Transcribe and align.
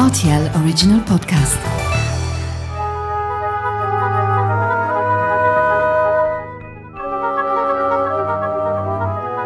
RTL 0.00 0.50
Original 0.56 1.04
Podcast. 1.04 1.58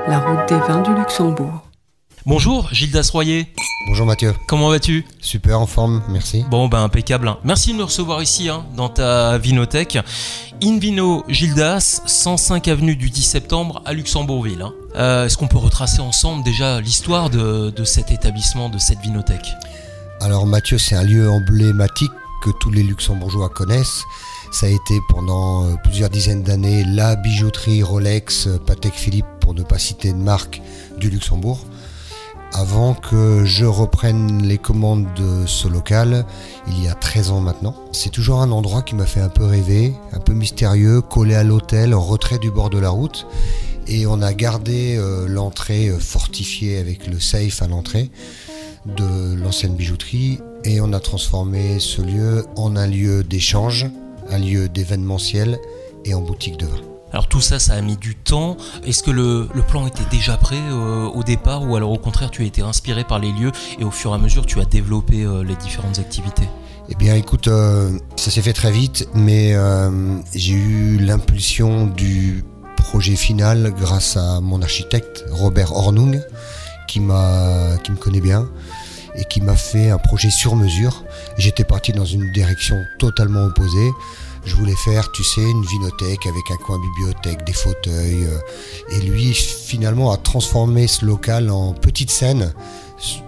La 0.06 0.18
route 0.18 0.48
des 0.48 0.58
vins 0.68 0.82
du 0.82 0.94
Luxembourg. 0.94 1.62
Bonjour, 2.26 2.68
Gilles 2.72 2.90
Dasroyer. 2.90 3.46
Bonjour 3.88 4.06
Mathieu. 4.06 4.34
Comment 4.48 4.68
vas-tu? 4.68 5.04
Super 5.20 5.58
en 5.60 5.66
forme, 5.66 6.02
merci. 6.08 6.44
Bon, 6.50 6.68
ben 6.68 6.82
impeccable. 6.82 7.28
hein. 7.28 7.38
Merci 7.44 7.72
de 7.72 7.78
me 7.78 7.84
recevoir 7.84 8.22
ici, 8.22 8.48
hein, 8.48 8.64
dans 8.76 8.88
ta 8.88 9.38
vinothèque. 9.38 9.98
Invino 10.62 11.24
Gildas, 11.28 12.00
105 12.06 12.68
avenue 12.68 12.96
du 12.96 13.10
10 13.10 13.22
septembre 13.22 13.82
à 13.84 13.92
Luxembourgville. 13.92 14.62
hein. 14.62 14.72
Euh, 14.96 15.26
Est-ce 15.26 15.36
qu'on 15.36 15.48
peut 15.48 15.58
retracer 15.58 16.00
ensemble 16.00 16.44
déjà 16.44 16.80
l'histoire 16.80 17.28
de, 17.30 17.70
de 17.70 17.84
cet 17.84 18.10
établissement, 18.10 18.68
de 18.68 18.78
cette 18.78 19.00
vinothèque? 19.00 19.48
Alors 20.24 20.46
Mathieu, 20.46 20.78
c'est 20.78 20.94
un 20.94 21.02
lieu 21.02 21.28
emblématique 21.28 22.10
que 22.42 22.48
tous 22.58 22.70
les 22.70 22.82
Luxembourgeois 22.82 23.50
connaissent. 23.50 24.04
Ça 24.52 24.64
a 24.64 24.70
été 24.70 24.98
pendant 25.10 25.66
euh, 25.66 25.74
plusieurs 25.84 26.08
dizaines 26.08 26.42
d'années 26.42 26.82
la 26.82 27.14
bijouterie 27.14 27.82
Rolex, 27.82 28.46
euh, 28.46 28.56
Patek 28.56 28.94
Philippe, 28.94 29.26
pour 29.40 29.52
ne 29.52 29.62
pas 29.62 29.78
citer 29.78 30.14
de 30.14 30.18
marque, 30.18 30.62
du 30.96 31.10
Luxembourg. 31.10 31.66
Avant 32.54 32.94
que 32.94 33.44
je 33.44 33.66
reprenne 33.66 34.42
les 34.44 34.56
commandes 34.56 35.06
de 35.14 35.44
ce 35.44 35.68
local, 35.68 36.24
il 36.68 36.82
y 36.82 36.88
a 36.88 36.94
13 36.94 37.30
ans 37.30 37.40
maintenant. 37.40 37.76
C'est 37.92 38.10
toujours 38.10 38.40
un 38.40 38.50
endroit 38.50 38.80
qui 38.80 38.94
m'a 38.94 39.04
fait 39.04 39.20
un 39.20 39.28
peu 39.28 39.44
rêver, 39.44 39.92
un 40.14 40.20
peu 40.20 40.32
mystérieux, 40.32 41.02
collé 41.02 41.34
à 41.34 41.44
l'hôtel, 41.44 41.94
en 41.94 42.00
retrait 42.00 42.38
du 42.38 42.50
bord 42.50 42.70
de 42.70 42.78
la 42.78 42.88
route. 42.88 43.26
Et 43.88 44.06
on 44.06 44.22
a 44.22 44.32
gardé 44.32 44.96
euh, 44.96 45.28
l'entrée 45.28 45.90
fortifiée 46.00 46.78
avec 46.78 47.08
le 47.08 47.20
safe 47.20 47.60
à 47.60 47.66
l'entrée 47.66 48.10
de 48.86 49.34
l'ancienne 49.34 49.74
bijouterie 49.74 50.40
et 50.64 50.80
on 50.80 50.92
a 50.92 51.00
transformé 51.00 51.78
ce 51.80 52.02
lieu 52.02 52.46
en 52.56 52.76
un 52.76 52.86
lieu 52.86 53.22
d'échange, 53.24 53.86
un 54.30 54.38
lieu 54.38 54.68
d'événementiel 54.68 55.58
et 56.04 56.14
en 56.14 56.20
boutique 56.20 56.56
de 56.58 56.66
vin. 56.66 56.80
Alors 57.12 57.28
tout 57.28 57.40
ça, 57.40 57.60
ça 57.60 57.74
a 57.74 57.80
mis 57.80 57.96
du 57.96 58.16
temps. 58.16 58.56
Est-ce 58.84 59.04
que 59.04 59.12
le, 59.12 59.48
le 59.54 59.62
plan 59.62 59.86
était 59.86 60.04
déjà 60.10 60.36
prêt 60.36 60.58
euh, 60.58 61.06
au 61.06 61.22
départ 61.22 61.62
ou 61.62 61.76
alors 61.76 61.92
au 61.92 61.98
contraire 61.98 62.30
tu 62.30 62.42
as 62.42 62.44
été 62.44 62.60
inspiré 62.60 63.04
par 63.04 63.20
les 63.20 63.30
lieux 63.30 63.52
et 63.78 63.84
au 63.84 63.92
fur 63.92 64.10
et 64.10 64.14
à 64.14 64.18
mesure 64.18 64.46
tu 64.46 64.58
as 64.60 64.64
développé 64.64 65.22
euh, 65.22 65.44
les 65.44 65.54
différentes 65.54 66.00
activités? 66.00 66.48
Eh 66.88 66.96
bien 66.96 67.14
écoute, 67.14 67.46
euh, 67.48 67.96
ça 68.16 68.30
s'est 68.30 68.42
fait 68.42 68.52
très 68.52 68.72
vite, 68.72 69.08
mais 69.14 69.54
j'ai 70.34 70.54
eu 70.54 70.98
l'impulsion 70.98 71.86
du 71.86 72.44
projet 72.76 73.16
final 73.16 73.72
grâce 73.78 74.16
à 74.16 74.40
mon 74.40 74.60
architecte 74.60 75.24
Robert 75.30 75.72
Hornung, 75.72 76.20
qui, 76.86 77.00
me 77.00 77.96
connaît 77.96 78.20
bien 78.20 78.48
et 79.16 79.24
qui 79.24 79.40
m'a 79.40 79.56
fait 79.56 79.90
un 79.90 79.98
projet 79.98 80.30
sur 80.30 80.56
mesure. 80.56 81.04
J'étais 81.38 81.64
parti 81.64 81.92
dans 81.92 82.04
une 82.04 82.32
direction 82.32 82.76
totalement 82.98 83.44
opposée. 83.44 83.90
Je 84.44 84.56
voulais 84.56 84.74
faire, 84.74 85.10
tu 85.12 85.24
sais, 85.24 85.40
une 85.40 85.64
vinothèque 85.64 86.26
avec 86.26 86.50
un 86.50 86.56
coin 86.56 86.78
bibliothèque, 86.78 87.44
des 87.46 87.52
fauteuils. 87.52 88.24
euh, 88.24 88.38
Et 88.90 89.00
lui, 89.00 89.32
finalement, 89.32 90.12
a 90.12 90.18
transformé 90.18 90.86
ce 90.86 91.04
local 91.04 91.50
en 91.50 91.72
petite 91.72 92.10
scène 92.10 92.52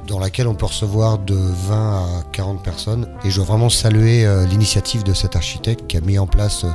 dans 0.07 0.19
laquelle 0.19 0.47
on 0.47 0.55
peut 0.55 0.67
recevoir 0.67 1.19
de 1.19 1.35
20 1.35 2.19
à 2.19 2.23
40 2.33 2.63
personnes. 2.63 3.09
Et 3.25 3.31
je 3.31 3.41
veux 3.41 3.47
vraiment 3.47 3.71
saluer 3.71 4.27
euh, 4.27 4.45
l'initiative 4.45 5.05
de 5.05 5.15
cet 5.15 5.37
architecte 5.37 5.87
qui 5.87 5.97
a 5.97 6.01
mis 6.03 6.19
en 6.19 6.27
place 6.27 6.65
euh, 6.65 6.71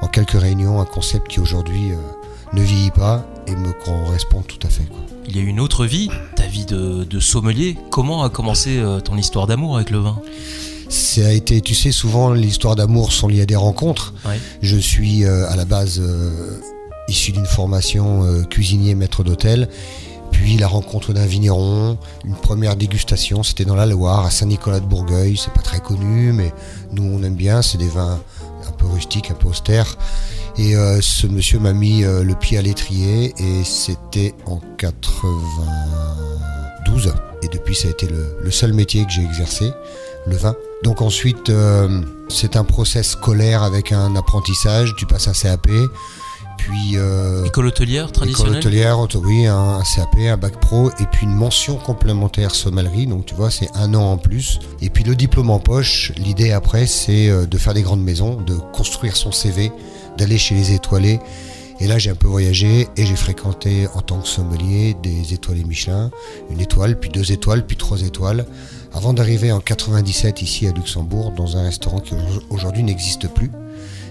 en 0.00 0.08
quelques 0.08 0.40
réunions 0.40 0.80
un 0.80 0.86
concept 0.86 1.28
qui 1.28 1.40
aujourd'hui 1.40 1.92
ne 2.52 2.62
vieillit 2.62 2.90
pas 2.90 3.26
et 3.46 3.54
me 3.54 3.72
correspond 3.84 4.42
tout 4.42 4.58
à 4.66 4.68
fait. 4.68 4.84
quoi. 4.84 4.98
Il 5.28 5.36
y 5.36 5.40
a 5.40 5.42
une 5.42 5.60
autre 5.60 5.86
vie, 5.86 6.08
ta 6.36 6.46
vie 6.46 6.66
de, 6.66 7.04
de 7.04 7.20
sommelier. 7.20 7.76
Comment 7.90 8.22
a 8.22 8.30
commencé 8.30 8.78
euh, 8.78 9.00
ton 9.00 9.16
histoire 9.16 9.46
d'amour 9.46 9.76
avec 9.76 9.90
le 9.90 9.98
vin? 9.98 10.18
Ça 10.88 11.26
a 11.26 11.32
été, 11.32 11.60
tu 11.60 11.74
sais, 11.74 11.90
souvent 11.90 12.32
l'histoire 12.32 12.76
d'amour 12.76 13.12
sont 13.12 13.26
liées 13.26 13.42
à 13.42 13.46
des 13.46 13.56
rencontres. 13.56 14.14
Ouais. 14.24 14.38
Je 14.62 14.76
suis 14.76 15.24
euh, 15.24 15.50
à 15.50 15.56
la 15.56 15.64
base 15.64 15.98
euh, 16.00 16.60
issu 17.08 17.32
d'une 17.32 17.46
formation 17.46 18.22
euh, 18.22 18.44
cuisinier 18.44 18.94
maître 18.94 19.24
d'hôtel. 19.24 19.68
Puis 20.30 20.58
la 20.58 20.68
rencontre 20.68 21.12
d'un 21.12 21.26
vigneron, 21.26 21.98
une 22.24 22.34
première 22.34 22.76
dégustation, 22.76 23.42
c'était 23.42 23.64
dans 23.64 23.74
la 23.74 23.86
Loire, 23.86 24.26
à 24.26 24.30
Saint-Nicolas 24.30 24.80
de 24.80 24.86
Bourgueil. 24.86 25.36
C'est 25.36 25.52
pas 25.52 25.62
très 25.62 25.80
connu, 25.80 26.32
mais 26.32 26.52
nous 26.92 27.02
on 27.02 27.22
aime 27.22 27.36
bien. 27.36 27.62
C'est 27.62 27.78
des 27.78 27.88
vins 27.88 28.20
un 28.68 28.72
peu 28.72 28.86
rustiques, 28.86 29.30
un 29.30 29.34
peu 29.34 29.48
austères. 29.48 29.96
Et 30.58 30.74
euh, 30.76 31.00
ce 31.02 31.26
monsieur 31.26 31.58
m'a 31.58 31.72
mis 31.74 32.04
euh, 32.04 32.22
le 32.24 32.34
pied 32.34 32.56
à 32.58 32.62
l'étrier 32.62 33.34
et 33.38 33.64
c'était 33.64 34.34
en 34.46 34.58
92. 34.78 37.12
Et 37.42 37.48
depuis, 37.48 37.74
ça 37.74 37.88
a 37.88 37.90
été 37.90 38.06
le, 38.06 38.38
le 38.42 38.50
seul 38.50 38.72
métier 38.72 39.04
que 39.04 39.10
j'ai 39.12 39.22
exercé, 39.24 39.70
le 40.26 40.36
vin. 40.36 40.54
Donc 40.82 41.02
ensuite, 41.02 41.50
euh, 41.50 42.00
c'est 42.28 42.56
un 42.56 42.64
process 42.64 43.10
scolaire 43.10 43.62
avec 43.62 43.92
un 43.92 44.16
apprentissage. 44.16 44.94
Tu 44.96 45.04
passes 45.06 45.28
un 45.28 45.32
CAP, 45.32 45.68
puis 46.58 46.92
euh, 46.96 47.44
École 47.44 47.66
hôtelière 47.66 48.04
école 48.04 48.12
traditionnelle 48.14 48.56
hôtelière, 48.58 48.98
auto- 48.98 49.20
oui, 49.24 49.46
un, 49.46 49.78
un 49.78 49.82
CAP, 49.82 50.16
un 50.20 50.36
bac 50.38 50.58
pro, 50.60 50.90
et 50.98 51.04
puis 51.12 51.26
une 51.26 51.34
mention 51.34 51.76
complémentaire 51.76 52.54
sommellerie. 52.54 53.06
Donc 53.06 53.26
tu 53.26 53.34
vois, 53.34 53.50
c'est 53.50 53.68
un 53.74 53.92
an 53.94 54.12
en 54.12 54.16
plus. 54.16 54.58
Et 54.80 54.88
puis 54.90 55.04
le 55.04 55.14
diplôme 55.14 55.50
en 55.50 55.58
poche. 55.58 56.12
L'idée 56.16 56.52
après, 56.52 56.86
c'est 56.86 57.46
de 57.46 57.58
faire 57.58 57.74
des 57.74 57.82
grandes 57.82 58.02
maisons, 58.02 58.40
de 58.40 58.54
construire 58.72 59.16
son 59.16 59.32
CV, 59.32 59.70
d'aller 60.16 60.38
chez 60.38 60.54
les 60.54 60.72
étoilés. 60.72 61.20
Et 61.78 61.86
là, 61.86 61.98
j'ai 61.98 62.10
un 62.10 62.14
peu 62.14 62.28
voyagé 62.28 62.88
et 62.96 63.04
j'ai 63.04 63.16
fréquenté 63.16 63.86
en 63.94 64.00
tant 64.00 64.20
que 64.20 64.28
sommelier 64.28 64.96
des 65.02 65.34
étoilés 65.34 65.64
Michelin, 65.64 66.10
une 66.50 66.60
étoile, 66.60 66.98
puis 66.98 67.10
deux 67.10 67.32
étoiles, 67.32 67.66
puis 67.66 67.76
trois 67.76 68.00
étoiles, 68.00 68.46
avant 68.94 69.12
d'arriver 69.12 69.52
en 69.52 69.60
97 69.60 70.40
ici 70.40 70.66
à 70.66 70.72
Luxembourg 70.72 71.32
dans 71.32 71.58
un 71.58 71.64
restaurant 71.64 72.00
qui 72.00 72.14
aujourd'hui 72.48 72.82
n'existe 72.82 73.28
plus. 73.28 73.50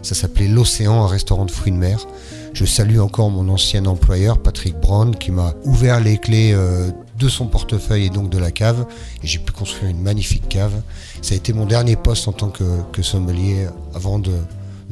Ça 0.03 0.13
s'appelait 0.13 0.47
l'Océan, 0.47 1.03
un 1.03 1.07
restaurant 1.07 1.45
de 1.45 1.51
fruits 1.51 1.71
de 1.71 1.77
mer. 1.77 2.05
Je 2.53 2.65
salue 2.65 2.99
encore 2.99 3.31
mon 3.31 3.49
ancien 3.49 3.87
employeur, 3.87 4.37
Patrick 4.37 4.79
Brown, 4.79 5.15
qui 5.15 5.31
m'a 5.31 5.55
ouvert 5.63 5.99
les 5.99 6.19
clés 6.19 6.51
euh, 6.53 6.91
de 7.17 7.27
son 7.27 7.47
portefeuille 7.47 8.05
et 8.05 8.09
donc 8.11 8.29
de 8.29 8.37
la 8.37 8.51
cave. 8.51 8.85
Et 9.23 9.27
j'ai 9.27 9.39
pu 9.39 9.51
construire 9.51 9.89
une 9.89 10.01
magnifique 10.01 10.47
cave. 10.47 10.73
Ça 11.23 11.33
a 11.33 11.37
été 11.37 11.51
mon 11.51 11.65
dernier 11.65 11.95
poste 11.95 12.27
en 12.27 12.33
tant 12.33 12.49
que 12.49 13.01
sommelier 13.01 13.65
avant 13.95 14.19
de, 14.19 14.33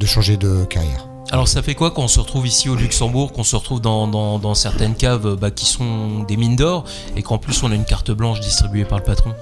de 0.04 0.08
changer 0.08 0.36
de 0.36 0.64
carrière. 0.64 1.08
Alors 1.30 1.48
ça 1.48 1.62
fait 1.62 1.74
quoi 1.74 1.90
quand 1.90 2.02
on 2.02 2.08
se 2.08 2.20
retrouve 2.20 2.46
ici 2.46 2.68
au 2.68 2.74
Luxembourg, 2.76 3.32
qu'on 3.32 3.42
se 3.44 3.56
retrouve 3.56 3.80
dans, 3.80 4.06
dans- 4.06 4.38
dans 4.38 4.54
certaines 4.54 4.94
caves 4.94 5.36
bah, 5.40 5.50
qui 5.50 5.64
sont 5.64 6.22
des 6.28 6.36
mines 6.36 6.54
d'or 6.56 6.84
et 7.16 7.22
qu'en 7.22 7.38
plus 7.38 7.62
on 7.62 7.72
a 7.72 7.74
une 7.74 7.86
carte 7.86 8.10
blanche 8.10 8.40
distribuée 8.40 8.84
par 8.84 8.98
le 8.98 9.04
patron? 9.04 9.32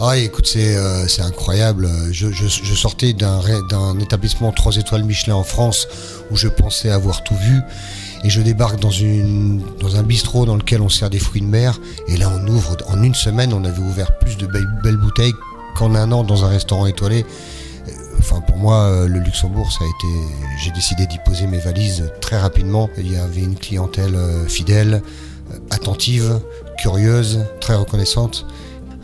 Ah, 0.00 0.16
écoute, 0.18 0.48
c'est 0.48 0.76
euh, 0.76 1.06
incroyable. 1.20 1.88
Je, 2.10 2.32
je- 2.32 2.48
je 2.48 2.74
sortais 2.74 3.12
d'un 3.12 3.98
établissement 4.00 4.50
3 4.50 4.76
étoiles 4.78 5.04
Michelin 5.04 5.36
en 5.36 5.44
France 5.44 5.86
où 6.32 6.36
je 6.36 6.48
pensais 6.48 6.90
avoir 6.90 7.22
tout 7.22 7.36
vu. 7.36 7.60
Et 8.24 8.28
je 8.28 8.40
débarque 8.42 8.80
dans, 8.80 8.90
une, 8.90 9.62
dans 9.78 9.96
un 9.96 10.02
bistrot 10.02 10.44
dans 10.46 10.56
lequel 10.56 10.82
on 10.82 10.88
sert 10.90 11.08
des 11.10 11.20
fruits 11.20 11.40
de 11.42 11.46
mer. 11.46 11.78
Et 12.08 12.16
là, 12.16 12.30
on 12.34 12.46
ouvre. 12.48 12.76
En 12.88 13.02
une 13.02 13.14
semaine, 13.14 13.54
on 13.54 13.64
avait 13.64 13.80
ouvert 13.80 14.18
plus 14.18 14.36
de 14.36 14.46
belles, 14.46 14.68
belles 14.82 14.98
bouteilles 14.98 15.32
qu'en 15.76 15.94
un 15.94 16.10
an 16.12 16.24
dans 16.24 16.44
un 16.44 16.48
restaurant 16.48 16.86
étoilé. 16.86 17.24
Enfin, 18.20 18.42
pour 18.42 18.58
moi, 18.58 18.82
euh, 18.82 19.08
le 19.08 19.18
Luxembourg, 19.18 19.72
ça 19.72 19.82
a 19.82 19.86
été. 19.86 20.06
J'ai 20.62 20.70
décidé 20.72 21.06
d'y 21.06 21.18
poser 21.24 21.46
mes 21.46 21.58
valises 21.58 22.12
très 22.20 22.38
rapidement. 22.38 22.90
Il 22.98 23.10
y 23.10 23.16
avait 23.16 23.40
une 23.40 23.56
clientèle 23.56 24.14
euh, 24.14 24.46
fidèle, 24.46 25.02
euh, 25.50 25.56
attentive, 25.70 26.38
curieuse, 26.78 27.46
très 27.62 27.74
reconnaissante. 27.74 28.46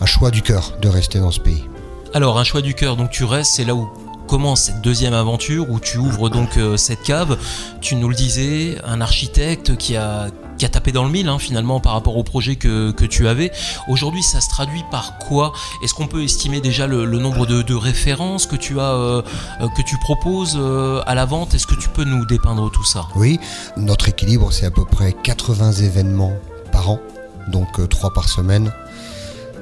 Un 0.00 0.06
choix 0.06 0.31
du 0.31 0.43
cœur 0.43 0.75
de 0.82 0.88
rester 0.88 1.19
dans 1.19 1.31
ce 1.31 1.41
pays. 1.41 1.65
Alors 2.12 2.38
un 2.38 2.44
choix 2.44 2.60
du 2.60 2.75
cœur, 2.75 2.97
donc 2.97 3.10
tu 3.10 3.25
restes, 3.25 3.54
c'est 3.54 3.65
là 3.65 3.75
où 3.75 3.88
commence 4.28 4.65
cette 4.65 4.82
deuxième 4.82 5.15
aventure 5.15 5.71
où 5.71 5.81
tu 5.81 5.97
ouvres 5.97 6.28
donc 6.28 6.59
cette 6.77 7.03
cave. 7.03 7.38
Tu 7.81 7.94
nous 7.94 8.09
le 8.09 8.15
disais, 8.15 8.77
un 8.84 9.00
architecte 9.00 9.77
qui 9.77 9.97
a 9.97 10.28
qui 10.59 10.65
a 10.65 10.69
tapé 10.69 10.93
dans 10.93 11.05
le 11.05 11.11
mille 11.11 11.28
hein, 11.28 11.39
finalement 11.39 11.81
par 11.81 11.93
rapport 11.93 12.17
au 12.17 12.22
projet 12.22 12.56
que, 12.56 12.93
tu 13.06 13.28
avais. 13.28 13.53
Aujourd'hui, 13.89 14.22
ça 14.22 14.41
se 14.41 14.49
traduit 14.49 14.84
par 14.91 15.19
quoi? 15.19 15.53
Est-ce 15.83 15.94
qu'on 15.94 16.06
peut 16.06 16.22
estimer 16.22 16.61
déjà 16.61 16.87
le, 16.87 17.06
nombre 17.19 17.47
de, 17.47 17.75
références 17.75 18.47
que 18.47 18.57
tu 18.57 18.78
euh, 18.78 19.22
euh, 19.60 19.69
proposes 20.01 20.57
euh, 20.59 21.03
à 21.07 21.15
la 21.15 21.25
vente? 21.25 21.54
Est-ce 21.54 21.66
que 21.66 21.75
tu 21.75 21.89
peux 21.89 22.04
nous 22.04 22.27
dépeindre 22.27 22.71
tout 22.71 22.84
ça? 22.84 23.07
Oui, 23.15 23.39
notre 23.77 24.09
équilibre, 24.09 24.53
c'est 24.53 24.66
à 24.66 24.71
peu 24.71 24.84
près 24.84 25.13
80 25.13 25.72
événements 25.72 26.33
par 26.72 26.91
an, 26.91 27.01
donc 27.48 27.89
3 27.89 28.13
par 28.13 28.28
semaine. 28.28 28.72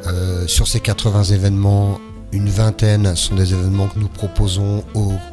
Euh, 0.06 0.46
sur 0.46 0.68
ces 0.68 0.80
80 0.80 1.24
événements, 1.24 1.98
une 2.34 2.48
vingtaine 2.48 3.14
sont 3.14 3.36
des 3.36 3.52
événements 3.54 3.86
que 3.86 4.00
nous 4.00 4.08
proposons 4.08 4.82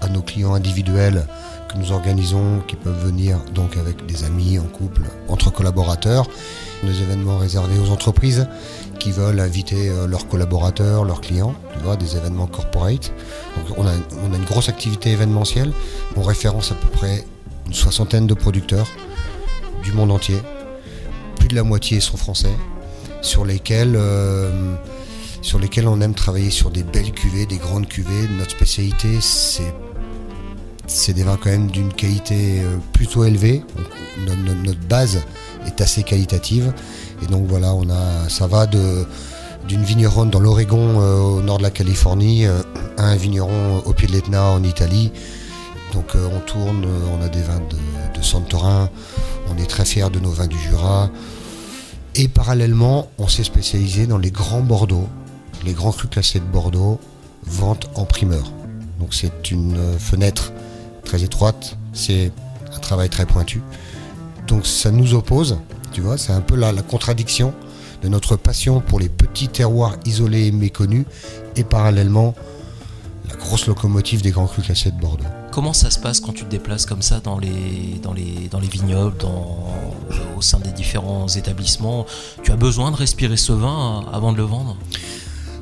à 0.01 0.07
nos 0.07 0.21
clients 0.21 0.53
individuels 0.53 1.25
que 1.67 1.77
nous 1.77 1.91
organisons, 1.91 2.59
qui 2.67 2.75
peuvent 2.75 3.03
venir 3.03 3.39
donc 3.55 3.75
avec 3.75 4.05
des 4.05 4.23
amis, 4.23 4.59
en 4.59 4.65
couple, 4.65 5.01
entre 5.27 5.51
collaborateurs. 5.51 6.27
Des 6.83 7.01
événements 7.01 7.37
réservés 7.37 7.79
aux 7.79 7.91
entreprises 7.91 8.47
qui 8.99 9.11
veulent 9.11 9.39
inviter 9.39 9.89
euh, 9.89 10.07
leurs 10.07 10.27
collaborateurs, 10.27 11.05
leurs 11.05 11.21
clients, 11.21 11.55
des 11.99 12.17
événements 12.17 12.47
corporate. 12.47 13.11
Donc 13.55 13.77
on 13.77 13.87
a, 13.87 13.91
on 14.23 14.33
a 14.33 14.37
une 14.37 14.45
grosse 14.45 14.69
activité 14.69 15.11
événementielle. 15.11 15.71
On 16.15 16.21
référence 16.21 16.71
à 16.71 16.75
peu 16.75 16.87
près 16.87 17.25
une 17.65 17.73
soixantaine 17.73 18.27
de 18.27 18.33
producteurs 18.35 18.87
du 19.83 19.91
monde 19.91 20.11
entier. 20.11 20.37
Plus 21.37 21.47
de 21.47 21.55
la 21.55 21.63
moitié 21.63 21.99
sont 21.99 22.17
français, 22.17 22.55
sur 23.21 23.43
lesquels 23.45 23.95
euh, 23.95 24.75
sur 25.41 25.59
lesquels 25.59 25.87
on 25.87 26.01
aime 26.01 26.13
travailler 26.13 26.49
sur 26.51 26.69
des 26.69 26.83
belles 26.83 27.11
cuvées, 27.11 27.45
des 27.45 27.57
grandes 27.57 27.87
cuvées. 27.87 28.27
Notre 28.37 28.51
spécialité, 28.51 29.19
c'est 29.21 31.13
des 31.13 31.23
vins 31.23 31.37
quand 31.41 31.49
même 31.49 31.71
d'une 31.71 31.91
qualité 31.91 32.61
euh, 32.61 32.77
plutôt 32.93 33.23
élevée. 33.23 33.63
Notre 34.25 34.87
base 34.87 35.21
est 35.65 35.81
assez 35.81 36.03
qualitative. 36.03 36.73
Et 37.23 37.27
donc 37.27 37.47
voilà, 37.47 37.73
on 37.73 37.89
a, 37.89 38.29
ça 38.29 38.47
va 38.47 38.67
de, 38.67 39.05
d'une 39.67 39.83
vigneronne 39.83 40.29
dans 40.29 40.39
l'Oregon 40.39 41.01
euh, 41.01 41.17
au 41.17 41.41
nord 41.41 41.57
de 41.57 41.63
la 41.63 41.71
Californie 41.71 42.45
euh, 42.45 42.61
à 42.97 43.05
un 43.07 43.15
vigneron 43.15 43.79
au 43.85 43.93
pied 43.93 44.07
de 44.07 44.13
l'Etna 44.13 44.43
en 44.45 44.63
Italie. 44.63 45.11
Donc 45.93 46.15
on 46.15 46.39
tourne, 46.39 46.85
on 47.11 47.21
a 47.21 47.27
des 47.27 47.41
vins 47.41 47.59
de, 47.59 48.17
de 48.17 48.23
Santorin, 48.23 48.89
on 49.49 49.61
est 49.61 49.65
très 49.65 49.83
fiers 49.83 50.09
de 50.09 50.19
nos 50.19 50.31
vins 50.31 50.47
du 50.47 50.57
Jura. 50.57 51.09
Et 52.15 52.27
parallèlement, 52.27 53.09
on 53.17 53.27
s'est 53.27 53.43
spécialisé 53.43 54.07
dans 54.07 54.17
les 54.17 54.31
grands 54.31 54.61
Bordeaux, 54.61 55.07
les 55.63 55.73
grands 55.73 55.91
crus 55.91 56.09
classés 56.09 56.39
de 56.39 56.45
Bordeaux, 56.45 56.99
vente 57.45 57.89
en 57.95 58.05
primeur. 58.05 58.51
Donc 58.99 59.13
c'est 59.13 59.51
une 59.51 59.77
euh, 59.77 59.97
fenêtre 59.97 60.51
très 61.03 61.23
étroite, 61.23 61.77
c'est 61.93 62.31
un 62.75 62.79
travail 62.79 63.09
très 63.09 63.25
pointu. 63.25 63.61
Donc 64.47 64.65
ça 64.65 64.91
nous 64.91 65.13
oppose, 65.13 65.57
tu 65.91 66.01
vois, 66.01 66.17
c'est 66.17 66.33
un 66.33 66.41
peu 66.41 66.55
la, 66.55 66.73
contradiction 66.81 67.53
de 68.01 68.07
notre 68.07 68.35
passion 68.35 68.81
pour 68.81 68.99
les 68.99 69.09
petits 69.09 69.47
terroirs 69.47 69.95
isolés 70.05 70.47
et 70.47 70.51
méconnus 70.51 71.05
et 71.55 71.63
parallèlement 71.63 72.35
la 73.29 73.35
grosse 73.35 73.67
locomotive 73.67 74.21
des 74.21 74.31
grands 74.31 74.47
crus 74.47 74.65
classés 74.65 74.91
de 74.91 74.99
Bordeaux. 74.99 75.25
Comment 75.51 75.73
ça 75.73 75.91
se 75.91 75.99
passe 75.99 76.19
quand 76.19 76.33
tu 76.33 76.45
te 76.45 76.49
déplaces 76.49 76.85
comme 76.85 77.01
ça 77.01 77.19
dans 77.19 77.37
les, 77.37 77.99
vignobles, 78.71 79.17
au 80.37 80.41
sein 80.41 80.59
des 80.59 80.71
différents 80.71 81.27
établissements? 81.27 82.05
Tu 82.43 82.51
as 82.51 82.55
besoin 82.55 82.91
de 82.91 82.95
respirer 82.95 83.37
ce 83.37 83.51
vin 83.51 84.03
euh, 84.07 84.15
avant 84.15 84.31
de 84.31 84.37
le 84.37 84.43
vendre? 84.43 84.77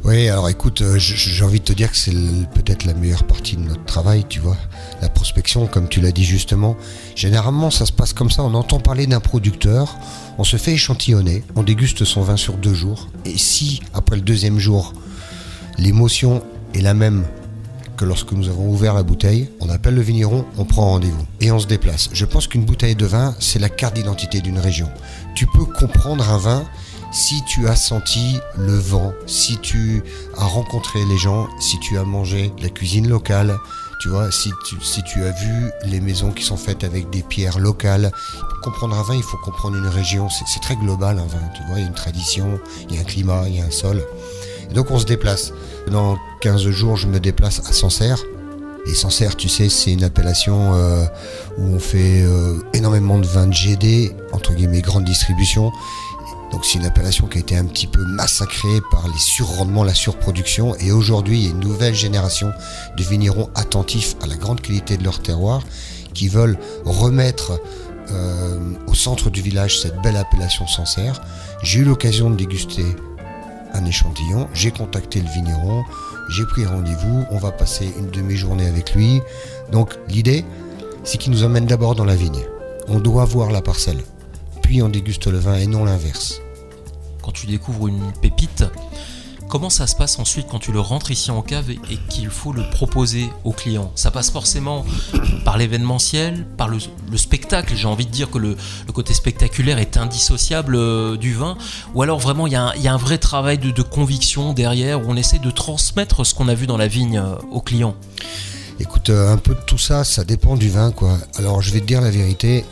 Oui, 0.09 0.27
alors 0.27 0.49
écoute, 0.49 0.81
euh, 0.81 0.97
j'ai 0.97 1.43
envie 1.43 1.59
de 1.59 1.65
te 1.65 1.73
dire 1.73 1.91
que 1.91 1.95
c'est 1.95 2.15
peut-être 2.55 2.85
la 2.85 2.95
meilleure 2.95 3.25
partie 3.25 3.55
de 3.57 3.61
notre 3.61 3.85
travail, 3.85 4.25
tu 4.27 4.39
vois. 4.39 4.57
La 5.03 5.07
prospection, 5.07 5.67
comme 5.67 5.87
tu 5.87 6.01
l'as 6.01 6.11
dit 6.11 6.23
justement. 6.23 6.75
Généralement, 7.15 7.69
ça 7.69 7.85
se 7.85 7.91
passe 7.91 8.13
comme 8.13 8.31
ça. 8.31 8.41
On 8.41 8.55
entend 8.55 8.79
parler 8.79 9.05
d'un 9.05 9.19
producteur, 9.19 9.95
on 10.39 10.43
se 10.43 10.57
fait 10.57 10.71
échantillonner, 10.71 11.43
on 11.55 11.61
déguste 11.61 12.05
son 12.05 12.23
vin 12.23 12.37
sur 12.37 12.55
deux 12.55 12.73
jours. 12.73 13.07
Et 13.23 13.37
si, 13.37 13.81
après 13.93 14.15
le 14.15 14.23
deuxième 14.23 14.57
jour, 14.57 14.95
l'émotion 15.77 16.41
est 16.73 16.81
la 16.81 16.95
même 16.95 17.23
que 17.95 18.03
lorsque 18.03 18.31
nous 18.31 18.49
avons 18.49 18.67
ouvert 18.67 18.95
la 18.95 19.03
bouteille, 19.03 19.51
on 19.59 19.69
appelle 19.69 19.93
le 19.93 20.01
vigneron, 20.01 20.43
on 20.57 20.65
prend 20.65 20.85
rendez-vous 20.85 21.25
et 21.39 21.51
on 21.51 21.59
se 21.59 21.67
déplace. 21.67 22.09
Je 22.13 22.25
pense 22.25 22.47
qu'une 22.47 22.65
bouteille 22.65 22.95
de 22.95 23.05
vin, 23.05 23.35
c'est 23.39 23.59
la 23.59 23.69
carte 23.69 23.93
d'identité 23.93 24.41
d'une 24.41 24.57
région. 24.57 24.89
Tu 25.35 25.45
peux 25.45 25.65
comprendre 25.65 26.27
un 26.31 26.39
vin 26.39 26.65
si 27.11 27.43
tu 27.45 27.67
as 27.67 27.75
senti 27.75 28.39
le 28.57 28.77
vent, 28.77 29.13
si 29.25 29.57
tu 29.57 30.03
as 30.37 30.45
rencontré 30.45 31.03
les 31.05 31.17
gens, 31.17 31.47
si 31.59 31.79
tu 31.79 31.97
as 31.97 32.03
mangé 32.03 32.53
la 32.61 32.69
cuisine 32.69 33.07
locale, 33.07 33.57
tu 33.99 34.07
vois, 34.07 34.31
si 34.31 34.51
tu, 34.63 35.23
as 35.23 35.31
vu 35.31 35.71
les 35.83 35.99
maisons 35.99 36.31
qui 36.31 36.43
sont 36.43 36.55
faites 36.55 36.85
avec 36.85 37.09
des 37.09 37.21
pierres 37.21 37.59
locales. 37.59 38.11
Pour 38.49 38.61
comprendre 38.61 38.97
un 38.97 39.03
vin, 39.03 39.15
il 39.15 39.23
faut 39.23 39.37
comprendre 39.37 39.75
une 39.75 39.87
région. 39.87 40.29
C'est 40.29 40.61
très 40.61 40.77
global 40.77 41.19
un 41.19 41.25
vin, 41.25 41.41
tu 41.53 41.61
vois, 41.67 41.79
il 41.79 41.81
y 41.81 41.85
a 41.85 41.87
une 41.87 41.93
tradition, 41.93 42.59
il 42.89 42.95
y 42.95 42.97
a 42.97 43.01
un 43.01 43.03
climat, 43.03 43.43
il 43.47 43.57
y 43.57 43.61
a 43.61 43.65
un 43.65 43.71
sol. 43.71 44.01
Donc 44.73 44.89
on 44.91 44.99
se 44.99 45.05
déplace. 45.05 45.51
Dans 45.91 46.17
15 46.41 46.69
jours, 46.69 46.95
je 46.95 47.07
me 47.07 47.19
déplace 47.19 47.59
à 47.67 47.73
Sancerre. 47.73 48.23
Et 48.85 48.93
Sancerre, 48.95 49.35
tu 49.35 49.49
sais, 49.49 49.67
c'est 49.67 49.91
une 49.91 50.03
appellation 50.03 50.73
euh, 50.73 51.05
où 51.57 51.75
on 51.75 51.79
fait 51.79 52.23
euh, 52.23 52.59
énormément 52.73 53.17
de 53.17 53.27
vins 53.27 53.47
de 53.47 53.53
GD, 53.53 54.15
entre 54.31 54.53
guillemets, 54.53 54.81
grande 54.81 55.03
distribution. 55.03 55.71
Donc 56.51 56.65
c'est 56.65 56.79
une 56.79 56.85
appellation 56.85 57.27
qui 57.27 57.37
a 57.37 57.41
été 57.41 57.55
un 57.55 57.65
petit 57.65 57.87
peu 57.87 58.03
massacrée 58.03 58.79
par 58.91 59.07
les 59.07 59.19
surrendements, 59.19 59.83
la 59.83 59.93
surproduction. 59.93 60.75
Et 60.77 60.91
aujourd'hui, 60.91 61.39
il 61.39 61.45
y 61.45 61.47
a 61.47 61.51
une 61.51 61.59
nouvelle 61.59 61.95
génération 61.95 62.51
de 62.97 63.03
vignerons 63.03 63.49
attentifs 63.55 64.15
à 64.21 64.27
la 64.27 64.35
grande 64.35 64.61
qualité 64.61 64.97
de 64.97 65.03
leur 65.03 65.21
terroir, 65.21 65.61
qui 66.13 66.27
veulent 66.27 66.57
remettre 66.85 67.59
euh, 68.11 68.57
au 68.87 68.95
centre 68.95 69.29
du 69.29 69.41
village 69.41 69.79
cette 69.79 70.01
belle 70.01 70.17
appellation 70.17 70.65
Sancerre. 70.67 71.21
J'ai 71.61 71.79
eu 71.79 71.83
l'occasion 71.83 72.29
de 72.29 72.35
déguster 72.35 72.85
un 73.73 73.85
échantillon, 73.85 74.47
j'ai 74.53 74.71
contacté 74.71 75.21
le 75.21 75.29
vigneron, 75.29 75.83
j'ai 76.29 76.45
pris 76.45 76.65
rendez-vous, 76.65 77.25
on 77.29 77.37
va 77.37 77.51
passer 77.51 77.93
une 77.99 78.09
demi-journée 78.09 78.65
avec 78.65 78.95
lui. 78.95 79.21
Donc 79.71 79.97
l'idée, 80.07 80.43
c'est 81.03 81.17
qu'il 81.17 81.31
nous 81.31 81.43
emmène 81.43 81.67
d'abord 81.67 81.95
dans 81.95 82.05
la 82.05 82.15
vigne. 82.15 82.43
On 82.87 82.99
doit 82.99 83.25
voir 83.25 83.51
la 83.51 83.61
parcelle, 83.61 83.99
puis 84.69 84.83
on 84.83 84.89
déguste 84.89 85.25
le 85.25 85.39
vin 85.39 85.55
et 85.55 85.65
non 85.65 85.83
l'inverse. 85.83 86.41
Quand 87.23 87.31
tu 87.31 87.47
découvres 87.47 87.87
une 87.87 88.11
pépite, 88.21 88.65
comment 89.47 89.71
ça 89.71 89.87
se 89.87 89.95
passe 89.95 90.19
ensuite 90.19 90.45
quand 90.47 90.59
tu 90.59 90.71
le 90.71 90.79
rentres 90.79 91.09
ici 91.09 91.31
en 91.31 91.41
cave 91.41 91.71
et, 91.71 91.79
qu'il 92.07 92.29
faut 92.29 92.53
le 92.53 92.61
proposer 92.69 93.31
au 93.43 93.51
client? 93.51 93.91
Ça 93.95 94.11
passe 94.11 94.29
forcément 94.29 94.85
par 95.43 95.57
l'événementiel, 95.57 96.45
par 96.55 96.67
le, 96.67 96.77
le 97.09 97.17
spectacle. 97.17 97.73
J'ai 97.75 97.87
envie 97.87 98.05
de 98.05 98.11
dire 98.11 98.29
que 98.29 98.37
le, 98.37 98.55
le 98.85 98.93
côté 98.93 99.15
spectaculaire 99.15 99.79
est 99.79 99.97
indissociable 99.97 100.75
euh, 100.75 101.17
du 101.17 101.33
vin. 101.33 101.57
Ou 101.95 102.03
alors 102.03 102.19
vraiment 102.19 102.45
il 102.45 102.53
y, 102.53 102.55
a 102.55 102.65
un- 102.65 102.73
il 102.75 102.83
y 102.83 102.87
a 102.87 102.93
un 102.93 102.97
vrai 102.97 103.17
travail 103.17 103.57
de, 103.57 103.71
de 103.71 103.81
conviction 103.81 104.53
derrière 104.53 105.01
où 105.01 105.05
on 105.07 105.15
essaie 105.15 105.39
de 105.39 105.49
transmettre 105.49 106.23
ce 106.23 106.35
qu'on 106.35 106.47
a 106.47 106.53
vu 106.53 106.67
dans 106.67 106.77
la 106.77 106.87
vigne 106.87 107.17
euh, 107.17 107.33
au 107.49 107.61
client. 107.61 107.95
Écoute, 108.81 109.09
euh, 109.09 109.33
un 109.33 109.37
peu 109.37 109.55
de 109.55 109.61
tout 109.65 109.77
ça, 109.77 110.05
ça 110.05 110.23
dépend 110.23 110.55
du 110.55 110.69
vin, 110.69 110.91
quoi. 110.91 111.17
Alors, 111.35 111.61
je 111.61 111.71
vais 111.71 111.81
te 111.81 111.85
dire 111.85 111.99
la 111.99 112.11
vérité, 112.11 112.63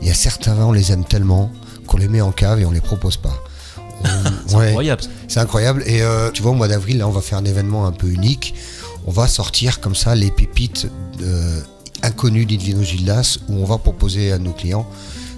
il 0.00 0.08
y 0.08 0.10
a 0.10 0.14
certains 0.14 0.54
vins, 0.54 0.66
on 0.66 0.72
les 0.72 0.92
aime 0.92 1.04
tellement 1.04 1.50
qu'on 1.86 1.96
les 1.96 2.08
met 2.08 2.20
en 2.20 2.32
cave 2.32 2.60
et 2.60 2.64
on 2.64 2.70
les 2.70 2.80
propose 2.80 3.16
pas. 3.16 3.34
C'est 4.46 4.56
ouais, 4.56 4.68
incroyable. 4.68 5.02
c'est 5.28 5.40
incroyable. 5.40 5.82
Et 5.86 6.00
euh, 6.02 6.30
tu 6.30 6.42
vois, 6.42 6.52
au 6.52 6.54
mois 6.54 6.68
d'avril, 6.68 6.98
là, 6.98 7.06
on 7.06 7.10
va 7.12 7.20
faire 7.20 7.38
un 7.38 7.44
événement 7.44 7.86
un 7.86 7.92
peu 7.92 8.08
unique. 8.08 8.54
On 9.06 9.10
va 9.10 9.28
sortir 9.28 9.80
comme 9.80 9.94
ça 9.94 10.14
les 10.14 10.30
pépites 10.30 10.88
euh, 11.22 11.60
inconnues 12.02 12.46
d'Invino 12.46 12.82
Gildas, 12.82 13.38
où 13.48 13.56
on 13.56 13.64
va 13.64 13.78
proposer 13.78 14.32
à 14.32 14.38
nos 14.38 14.52
clients 14.52 14.86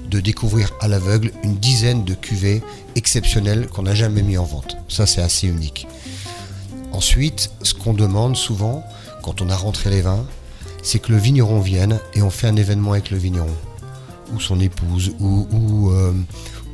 de 0.09 0.21
découvrir 0.21 0.71
à 0.81 0.89
l'aveugle 0.89 1.33
une 1.43 1.57
dizaine 1.57 2.05
de 2.05 2.15
cuvées 2.15 2.63
exceptionnelles 2.95 3.67
qu'on 3.67 3.83
n'a 3.83 3.95
jamais 3.95 4.23
mis 4.23 4.39
en 4.39 4.45
vente. 4.45 4.77
Ça, 4.89 5.07
c'est 5.07 5.23
assez 5.23 5.49
unique. 5.49 5.89
Ensuite, 6.93 7.51
ce 7.63 7.75
qu'on 7.75 7.95
demande 7.95 8.37
souvent, 8.37 8.85
quand 9.23 9.41
on 9.41 9.49
a 9.49 9.57
rentré 9.57 9.91
les 9.91 10.03
vins, 10.03 10.25
c'est 10.83 10.99
que 10.99 11.13
le 11.13 11.19
vigneron 11.19 11.61
vienne 11.61 11.99
et 12.15 12.23
on 12.23 12.31
fait 12.31 12.47
un 12.49 12.57
événement 12.57 12.93
avec 12.93 13.11
le 13.11 13.17
vigneron, 13.17 13.57
ou 14.35 14.41
son 14.41 14.61
épouse, 14.61 15.13
ou, 15.21 15.91
euh, 15.91 16.13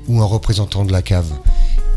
ou 0.08 0.20
un 0.20 0.24
représentant 0.24 0.84
de 0.84 0.92
la 0.92 1.02
cave. 1.02 1.30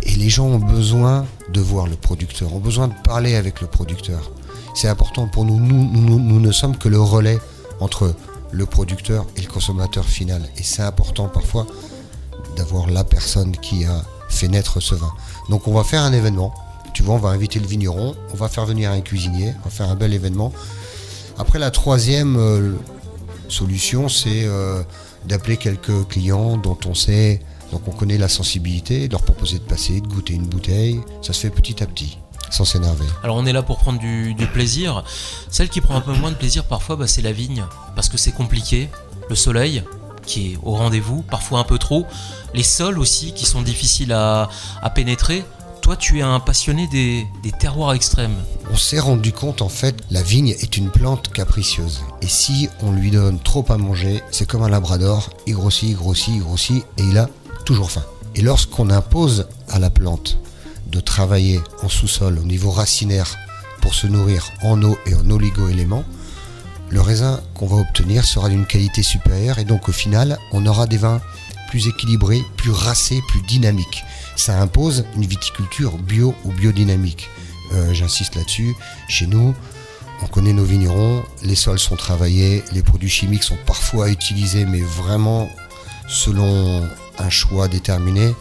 Et 0.04 0.12
les 0.12 0.30
gens 0.30 0.46
ont 0.46 0.60
besoin 0.60 1.25
de 1.54 1.62
voir 1.62 1.88
le 1.88 1.96
producteur, 1.96 2.54
ont 2.54 2.60
besoin 2.60 2.88
de 2.88 2.94
parler 3.04 3.36
avec 3.36 3.62
le 3.62 3.68
producteur. 3.68 4.31
C'est 4.74 4.88
important 4.88 5.28
pour 5.28 5.46
nous. 5.46 5.60
Nous, 5.60 6.01
nous, 6.01 6.20
nous 6.20 6.39
ne 6.39 6.51
sommes 6.51 6.77
que 6.77 6.89
le 6.89 7.00
relais 7.00 7.39
entre 7.80 8.13
le 8.51 8.65
producteur 8.65 9.25
et 9.38 9.41
le 9.41 9.48
consommateur 9.48 10.06
final. 10.06 10.41
Et 10.58 10.63
c'est 10.63 10.82
important 10.82 11.27
parfois 11.27 11.68
d'avoir 12.56 12.89
la 12.89 13.03
personne 13.03 13.56
qui 13.58 13.86
a 13.86 14.03
fait 14.30 14.48
naître 14.48 14.80
ce 14.80 14.96
vin. 14.96 15.12
Donc 15.50 15.68
on 15.68 15.74
va 15.74 15.84
faire 15.84 16.01
un 16.01 16.13
événement. 16.13 16.53
Tu 16.94 17.03
vois, 17.03 17.15
on 17.15 17.20
va 17.20 17.30
inviter 17.30 17.60
le 17.60 17.68
vigneron, 17.68 18.15
on 18.34 18.36
va 18.36 18.50
faire 18.50 18.65
venir 18.65 18.91
un 18.91 19.01
cuisinier, 19.01 19.53
on 19.62 19.65
va 19.65 19.70
faire 19.70 19.89
un 19.89 19.96
bel 19.96 20.13
événement. 20.13 20.51
Après, 21.38 21.60
la 21.60 21.72
troisième 21.72 22.36
euh, 22.38 22.74
solution, 23.48 24.10
c'est 24.10 24.44
euh, 24.44 24.84
d'appeler 25.25 25.58
quelques 25.58 26.08
clients 26.08 26.58
dont 26.58 26.78
on 26.86 26.94
sait, 26.94 27.42
donc 27.72 27.88
on 27.88 27.92
connaît 27.92 28.18
la 28.18 28.28
sensibilité, 28.28 29.08
de 29.08 29.13
leur 29.13 29.24
proposer 29.24 29.60
de 29.60 29.63
passer, 29.63 30.01
de 30.01 30.08
goûter 30.08 30.34
une 30.34 30.46
bouteille. 30.46 31.00
Ça 31.22 31.34
se 31.34 31.40
fait 31.40 31.50
petit 31.50 31.82
à 31.82 31.88
petit, 31.88 32.18
sans 32.50 32.66
s'énerver. 32.66 33.06
Alors 33.24 33.38
on 33.38 33.46
est 33.46 33.54
là 33.54 33.63
pour 33.63 33.78
prendre 33.78 34.00
du, 34.00 34.36
plaisir. 34.54 35.04
Celle 35.50 35.70
qui 35.70 35.82
prend 35.82 35.96
un 35.96 36.01
peu 36.01 36.13
moins 36.13 36.32
de 36.32 36.36
plaisir 36.36 36.66
parfois, 36.66 36.96
bah, 36.96 37.08
c'est 37.08 37.22
la 37.22 37.32
vigne, 37.32 37.66
parce 37.96 38.10
que 38.10 38.18
c'est 38.18 38.34
compliqué. 38.34 38.90
Le 39.30 39.36
soleil, 39.36 39.84
qui 40.25 40.54
est 40.54 40.58
au 40.63 40.75
rendez-vous, 40.75 41.22
parfois 41.22 41.60
un 41.60 41.63
peu 41.63 41.78
trop. 41.78 42.06
Les 42.54 42.63
sols 42.63 43.00
aussi, 43.00 43.34
qui 43.34 43.46
sont 43.46 43.62
difficiles 43.62 44.12
à 44.12 44.50
pénétrer. 44.94 45.46
Tu 45.98 46.19
es 46.19 46.21
un 46.21 46.39
passionné 46.39 46.88
des, 46.88 47.27
des 47.43 47.51
terroirs 47.51 47.93
extrêmes. 47.93 48.36
On 48.71 48.77
s'est 48.77 49.00
rendu 49.00 49.31
compte 49.31 49.62
en 49.62 49.69
fait, 49.69 49.95
la 50.10 50.24
vigne 50.24 50.50
est 50.50 50.77
une 50.77 50.89
plante 50.89 51.31
capricieuse. 51.31 52.01
Et 52.21 52.27
si 52.27 52.69
on 52.81 52.91
lui 52.91 53.12
donne 53.12 53.39
trop 53.39 53.65
à 53.69 53.77
manger, 53.77 54.21
c'est 54.31 54.48
comme 54.48 54.63
un 54.63 54.69
labrador, 54.69 55.29
il 55.48 55.55
grossit, 55.55 55.89
il 55.89 55.95
grossit, 55.95 56.36
il 56.36 56.41
grossit, 56.41 56.86
et 56.98 57.03
il 57.03 57.17
a 57.17 57.29
toujours 57.65 57.91
faim. 57.91 58.03
Et 58.36 58.41
lorsqu'on 58.41 58.89
impose 58.89 59.48
à 59.69 59.79
la 59.79 59.89
plante 59.89 60.38
de 60.88 61.00
travailler 61.00 61.62
en 61.83 61.89
sous-sol 61.89 62.39
au 62.39 62.43
niveau 62.43 62.71
racinaire 62.71 63.36
pour 63.81 63.93
se 63.93 64.07
nourrir 64.07 64.50
en 64.63 64.81
eau 64.83 64.98
et 65.05 65.15
en 65.15 65.29
oligo-éléments, 65.29 66.03
le 66.89 67.01
raisin 67.01 67.41
qu'on 67.53 67.67
va 67.67 67.77
obtenir 67.77 68.25
sera 68.25 68.50
d'une 68.50 68.65
qualité 68.65 69.01
supérieure 69.03 69.60
et 69.60 69.63
donc 69.63 69.89
au 69.89 69.93
final, 69.93 70.38
on 70.51 70.65
aura 70.65 70.88
des 70.88 70.98
vins 70.98 71.21
plus 71.72 71.88
équilibrés, 71.88 72.44
plus 72.58 72.70
racés, 72.70 73.22
plus 73.30 73.42
dynamiques. 73.44 74.04
Ça 74.36 74.62
impose 74.62 75.06
une 75.16 75.25
viticulture 75.25 75.98
bio 75.98 76.36
ou 76.44 76.51
biodynamique. 76.51 77.30
Euh, 77.72 77.94
J'insiste 77.94 78.36
là-dessus. 78.36 78.75
Chez 79.08 79.25
nous, 79.25 79.56
on 80.22 80.28
connaît 80.28 80.51
nos 80.51 80.66
vignerons, 80.66 81.24
les 81.44 81.56
sols 81.56 81.80
sont 81.80 81.96
travaillés, 81.96 82.62
les 82.74 82.84
produits 82.84 83.10
chimiques 83.10 83.44
sont 83.44 83.58
parfois 83.66 84.10
utilisés, 84.10 84.66
mais 84.66 84.82
vraiment 84.82 85.50
selon 86.10 86.84
un 87.18 87.30
choix 87.30 87.70
déterminé. 87.70 88.36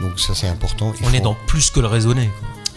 Donc 0.00 0.20
ça 0.20 0.36
c'est 0.36 0.46
important. 0.46 0.94
On 1.02 1.12
est 1.12 1.20
dans 1.20 1.36
plus 1.48 1.70
que 1.70 1.80
le 1.80 1.88
raisonné. 1.88 2.30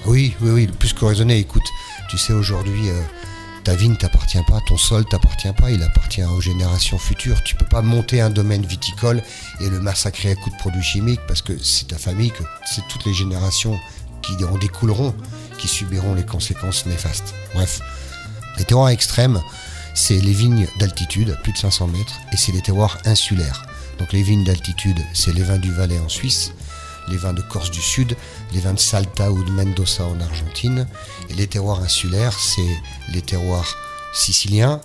Oui, 0.08 0.34
oui, 0.42 0.50
oui, 0.50 0.68
plus 0.68 0.94
que 0.94 1.06
raisonner. 1.06 1.38
Écoute, 1.38 1.68
tu 2.10 2.18
sais, 2.18 2.34
aujourd'hui, 2.34 2.90
euh, 2.90 3.02
ta 3.70 3.76
vigne 3.76 3.96
t'appartient 3.96 4.42
pas, 4.48 4.60
ton 4.66 4.78
sol 4.78 5.06
t'appartient 5.06 5.54
pas, 5.54 5.70
il 5.70 5.84
appartient 5.84 6.24
aux 6.24 6.42
générations 6.42 6.98
futures. 6.98 7.44
Tu 7.44 7.54
peux 7.54 7.68
pas 7.68 7.84
monter 7.84 8.20
un 8.20 8.32
domaine 8.32 8.66
viticole 8.66 9.22
et 9.60 9.70
le 9.70 9.80
massacrer 9.80 10.32
à 10.32 10.36
coups 10.36 10.56
de 10.56 10.60
produits 10.60 10.82
chimiques 10.82 11.20
parce 11.28 11.44
que 11.44 11.56
c'est 11.62 11.90
ta 11.90 12.00
famille, 12.00 12.32
que 12.32 12.42
c'est 12.66 12.82
toutes 12.88 13.06
les 13.06 13.14
générations 13.14 13.80
qui 14.24 14.44
en 14.44 14.58
découleront, 14.58 15.14
qui 15.60 15.68
subiront 15.68 16.16
les 16.16 16.26
conséquences 16.26 16.88
néfastes. 16.88 17.36
Bref, 17.54 17.80
les 18.58 18.66
terroirs 18.66 18.90
extrêmes, 18.90 19.40
c'est 19.94 20.18
les 20.18 20.34
vignes 20.34 20.66
d'altitude, 20.80 21.38
plus 21.44 21.54
de 21.54 21.60
500 21.60 21.90
mètres, 21.90 22.20
et 22.34 22.38
c'est 22.38 22.52
les 22.52 22.64
terroirs 22.64 22.98
insulaires. 23.06 23.68
Donc 24.00 24.14
les 24.14 24.24
vignes 24.24 24.46
d'altitude, 24.46 25.00
c'est 25.14 25.32
les 25.32 25.44
vins 25.44 25.60
du 25.60 25.72
Valais 25.72 26.00
en 26.00 26.10
Suisse, 26.10 26.54
les 27.10 27.18
vins 27.18 27.34
de 27.34 27.42
Corse 27.42 27.72
du 27.72 27.82
Sud, 27.82 28.16
les 28.54 28.60
vins 28.60 28.74
de 28.74 28.80
Salta 28.80 29.32
ou 29.32 29.44
de 29.44 29.52
Mendoza 29.52 30.06
en 30.06 30.20
Argentine. 30.22 30.88
Et 31.30 31.34
les 31.34 31.48
terroirs 31.48 31.82
insulaires, 31.82 32.38
c'est 32.40 32.78
les 33.14 33.22
terroirs 33.22 33.76
siciliens, 34.14 34.82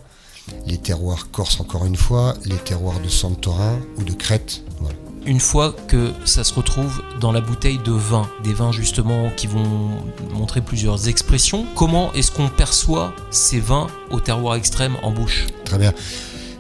les 0.66 0.78
terroirs 0.78 1.31
corse 1.31 1.61
encore 1.61 1.87
une 1.87 1.97
fois, 1.97 2.35
les 2.45 2.57
terroirs 2.57 3.00
de 3.00 3.09
Santorin 3.09 3.78
ou 3.99 4.04
de 4.04 4.12
Crète. 4.12 4.62
Voilà. 4.81 4.97
Une 5.26 5.40
fois 5.40 5.75
que 5.88 6.12
ça 6.26 6.45
se 6.45 6.52
retrouve 6.52 7.02
dans 7.19 7.33
la 7.33 7.40
bouteille 7.40 7.78
de 7.78 7.93
vin, 7.93 8.28
des 8.43 8.52
vins 8.52 8.73
justement 8.73 9.31
qui 9.31 9.47
vont 9.47 10.02
montrer 10.35 10.61
plusieurs 10.61 11.09
expressions, 11.09 11.64
comment 11.75 12.12
est-ce 12.12 12.31
qu'on 12.31 12.49
perçoit 12.49 13.14
ces 13.31 13.59
vins 13.59 13.87
au 14.11 14.21
terroir 14.21 14.57
extrême 14.57 14.97
en 15.02 15.12
bouche? 15.12 15.47
Très 15.64 15.78
bien. 15.78 15.95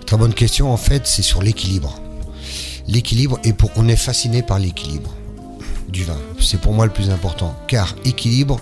Très 0.06 0.16
bonne 0.16 0.32
question. 0.32 0.72
En 0.72 0.78
fait, 0.78 1.06
c'est 1.06 1.22
sur 1.22 1.42
l'équilibre. 1.42 2.00
L'équilibre, 2.86 3.38
et 3.44 3.52
pour, 3.52 3.70
on 3.76 3.86
est 3.88 3.96
fasciné 3.96 4.42
par 4.42 4.58
l'équilibre 4.58 5.14
vin. 6.02 6.18
C'est 6.40 6.60
pour 6.60 6.72
moi 6.72 6.86
le 6.86 6.92
plus 6.92 7.10
important. 7.10 7.56
Car 7.68 7.94
équilibre 8.04 8.60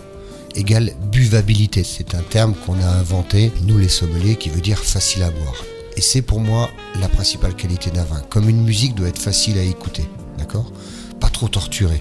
égale 0.55 0.93
buvabilité. 1.11 1.85
C'est 1.85 2.15
un 2.15 2.23
terme 2.23 2.55
qu'on 2.55 2.81
a 2.81 2.87
inventé, 2.87 3.53
nous 3.63 3.79
les 3.79 3.89
sommeliers, 3.89 4.37
qui 4.37 4.51
veut 4.51 4.61
dire 4.61 4.79
facile 4.79 5.23
à 5.23 5.31
boire. 5.31 5.65
Et 5.97 6.01
c'est 6.01 6.23
pour 6.23 6.41
moi 6.41 6.71
la 7.01 7.09
principale 7.09 7.55
qualité 7.55 7.91
d'un 7.91 8.05
vin. 8.05 8.23
Comme 8.31 8.49
une 8.49 8.63
musique 8.63 8.95
doit 8.95 9.09
être 9.09 9.19
facile 9.21 9.59
à 9.59 9.63
écouter, 9.63 10.09
d'accord? 10.39 10.73
Pas 11.21 11.29
trop 11.29 11.49
torturé. 11.49 12.01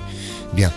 Bien, 0.53 0.71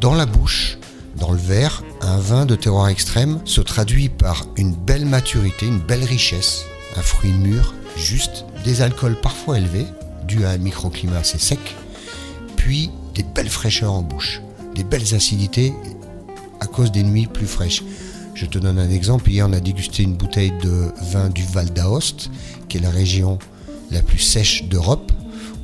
dans 0.00 0.14
la 0.14 0.26
bouche, 0.26 0.78
dans 1.16 1.32
le 1.32 1.38
verre, 1.38 1.82
un 2.00 2.18
vin 2.18 2.46
de 2.46 2.54
terroir 2.54 2.88
extrême 2.88 3.40
se 3.44 3.60
traduit 3.60 4.08
par 4.08 4.46
une 4.56 4.74
belle 4.74 5.06
maturité, 5.06 5.66
une 5.66 5.80
belle 5.80 6.04
richesse, 6.04 6.64
un 6.96 7.02
fruit 7.02 7.32
mûr, 7.32 7.74
juste, 7.96 8.44
des 8.64 8.82
alcools 8.82 9.20
parfois 9.20 9.58
élevés, 9.58 9.86
dus 10.26 10.44
à 10.44 10.50
un 10.50 10.58
microclimat 10.58 11.18
assez 11.18 11.38
sec, 11.38 11.58
puis 12.56 12.90
des 13.18 13.24
belles 13.24 13.50
fraîcheurs 13.50 13.92
en 13.92 14.02
bouche, 14.02 14.40
des 14.76 14.84
belles 14.84 15.12
acidités 15.12 15.74
à 16.60 16.66
cause 16.66 16.92
des 16.92 17.02
nuits 17.02 17.26
plus 17.26 17.48
fraîches. 17.48 17.82
Je 18.34 18.46
te 18.46 18.58
donne 18.58 18.78
un 18.78 18.90
exemple. 18.90 19.28
Hier, 19.28 19.44
on 19.48 19.52
a 19.52 19.58
dégusté 19.58 20.04
une 20.04 20.14
bouteille 20.14 20.52
de 20.62 20.92
vin 21.02 21.28
du 21.28 21.42
Val 21.42 21.68
d'Aoste, 21.70 22.30
qui 22.68 22.76
est 22.76 22.80
la 22.80 22.90
région 22.90 23.40
la 23.90 24.02
plus 24.02 24.20
sèche 24.20 24.68
d'Europe, 24.68 25.10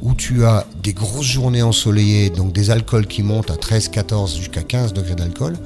où 0.03 0.15
tu 0.15 0.45
as 0.45 0.67
des 0.83 0.95
grosses 0.95 1.27
journées 1.27 1.63
ensoleillées, 1.63 2.29
donc 2.29 2.53
des 2.53 2.71
alcools 2.71 3.07
qui 3.07 3.23
montent 3.23 3.53
à 3.53 3.57
13, 3.57 3.89
14 3.89 4.37
jusqu'à 4.37 4.65
15 4.65 4.93
degrés 4.93 5.15
d'alcool. 5.15 5.57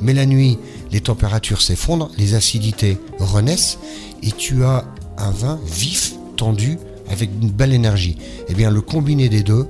Mais 0.00 0.14
la 0.14 0.24
nuit, 0.24 0.56
les 0.90 1.02
températures 1.02 1.60
s'effondrent, 1.60 2.10
les 2.16 2.32
acidités 2.32 2.96
renaissent, 3.18 3.78
et 4.22 4.32
tu 4.32 4.64
as 4.64 4.86
un 5.18 5.30
vin 5.32 5.60
vif, 5.66 6.14
tendu, 6.38 6.78
avec 7.10 7.28
une 7.42 7.50
belle 7.50 7.74
énergie. 7.74 8.16
Eh 8.48 8.54
bien, 8.54 8.70
le 8.70 8.80
combiné 8.80 9.28
des 9.28 9.42
deux 9.42 9.66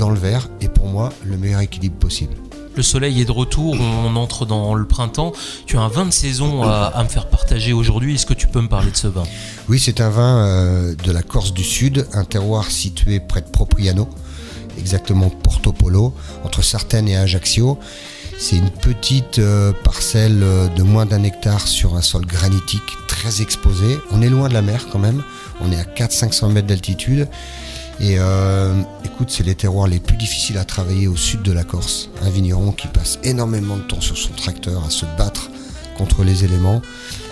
dans 0.00 0.10
le 0.10 0.18
verre 0.18 0.48
est 0.62 0.68
pour 0.68 0.86
moi 0.86 1.12
le 1.26 1.36
meilleur 1.36 1.60
équilibre 1.60 1.96
possible. 1.96 2.32
Le 2.74 2.82
soleil 2.82 3.20
est 3.20 3.26
de 3.26 3.32
retour, 3.32 3.76
on 3.78 4.16
entre 4.16 4.46
dans 4.46 4.74
le 4.74 4.86
printemps. 4.86 5.32
Tu 5.66 5.76
as 5.76 5.82
un 5.82 5.88
vin 5.88 6.06
de 6.06 6.10
saison 6.10 6.62
à, 6.62 6.86
à 6.94 7.04
me 7.04 7.08
faire 7.08 7.28
partager 7.28 7.74
aujourd'hui. 7.74 8.14
Est-ce 8.14 8.24
que 8.24 8.32
tu 8.32 8.46
peux 8.46 8.62
me 8.62 8.68
parler 8.68 8.90
de 8.90 8.96
ce 8.96 9.08
vin? 9.08 9.24
Oui, 9.68 9.78
c'est 9.78 10.00
un 10.00 10.08
vin 10.08 10.38
euh, 10.38 10.94
de 10.94 11.12
la 11.12 11.22
Corse 11.22 11.52
du 11.52 11.64
Sud, 11.64 12.06
un 12.14 12.24
terroir 12.24 12.70
situé 12.70 13.20
près 13.20 13.42
de 13.42 13.48
Propriano, 13.48 14.08
exactement 14.78 15.28
Porto 15.28 15.72
Polo, 15.72 16.14
entre 16.44 16.62
Sartène 16.62 17.06
et 17.06 17.16
Ajaccio. 17.18 17.78
C'est 18.38 18.56
une 18.56 18.70
petite 18.70 19.38
euh, 19.38 19.72
parcelle 19.84 20.42
euh, 20.42 20.68
de 20.68 20.82
moins 20.82 21.04
d'un 21.04 21.24
hectare 21.24 21.68
sur 21.68 21.94
un 21.94 22.02
sol 22.02 22.24
granitique 22.24 22.96
très 23.06 23.42
exposé. 23.42 23.98
On 24.12 24.22
est 24.22 24.30
loin 24.30 24.48
de 24.48 24.54
la 24.54 24.62
mer 24.62 24.86
quand 24.90 24.98
même. 24.98 25.22
On 25.60 25.70
est 25.70 25.78
à 25.78 25.84
400-500 25.84 26.50
mètres 26.52 26.68
d'altitude. 26.68 27.28
Et 28.00 28.16
euh, 28.18 28.72
écoute, 29.04 29.30
c'est 29.30 29.42
les 29.42 29.54
terroirs 29.54 29.86
les 29.86 30.00
plus 30.00 30.16
difficiles 30.16 30.56
à 30.56 30.64
travailler 30.64 31.06
au 31.06 31.16
sud 31.16 31.42
de 31.42 31.52
la 31.52 31.64
Corse. 31.64 32.08
Un 32.22 32.30
vigneron 32.30 32.72
qui 32.72 32.88
passe 32.88 33.18
énormément 33.24 33.76
de 33.76 33.82
temps 33.82 34.00
sur 34.00 34.16
son 34.16 34.32
tracteur 34.32 34.82
à 34.84 34.90
se 34.90 35.04
battre 35.18 35.50
contre 35.98 36.24
les 36.24 36.44
éléments. 36.44 36.80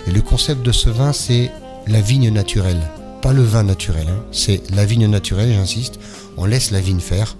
Et 0.07 0.11
le 0.11 0.21
concept 0.21 0.63
de 0.63 0.73
ce 0.73 0.91
vin, 0.91 1.15
c'est 1.15 1.51
la 1.87 2.03
vigne 2.03 2.31
naturelle. 2.31 2.81
Pas 3.23 3.33
le 3.33 3.43
vin 3.43 3.63
naturel, 3.63 4.07
hein. 4.09 4.23
c'est 4.31 4.63
la 4.71 4.85
vigne 4.85 5.07
naturelle, 5.07 5.53
j'insiste. 5.53 5.99
On 6.37 6.45
laisse 6.45 6.71
la 6.71 6.81
vigne 6.81 7.01
faire 7.01 7.37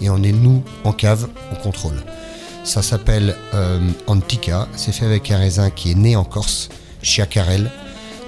et 0.00 0.08
on 0.08 0.22
est 0.22 0.32
nous 0.32 0.62
en 0.84 0.92
cave, 0.92 1.28
on 1.52 1.56
contrôle. 1.56 2.00
Ça 2.64 2.82
s'appelle 2.82 3.34
euh, 3.54 3.80
Antica, 4.06 4.68
c'est 4.76 4.92
fait 4.92 5.04
avec 5.04 5.30
un 5.30 5.38
raisin 5.38 5.70
qui 5.70 5.90
est 5.90 5.94
né 5.94 6.16
en 6.16 6.24
Corse, 6.24 6.68
Chiacarel, 7.02 7.70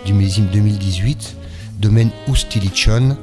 du 0.04 0.12
millésime 0.12 0.48
2018, 0.52 1.36
domaine 1.78 2.10
Oustilichon. 2.28 3.16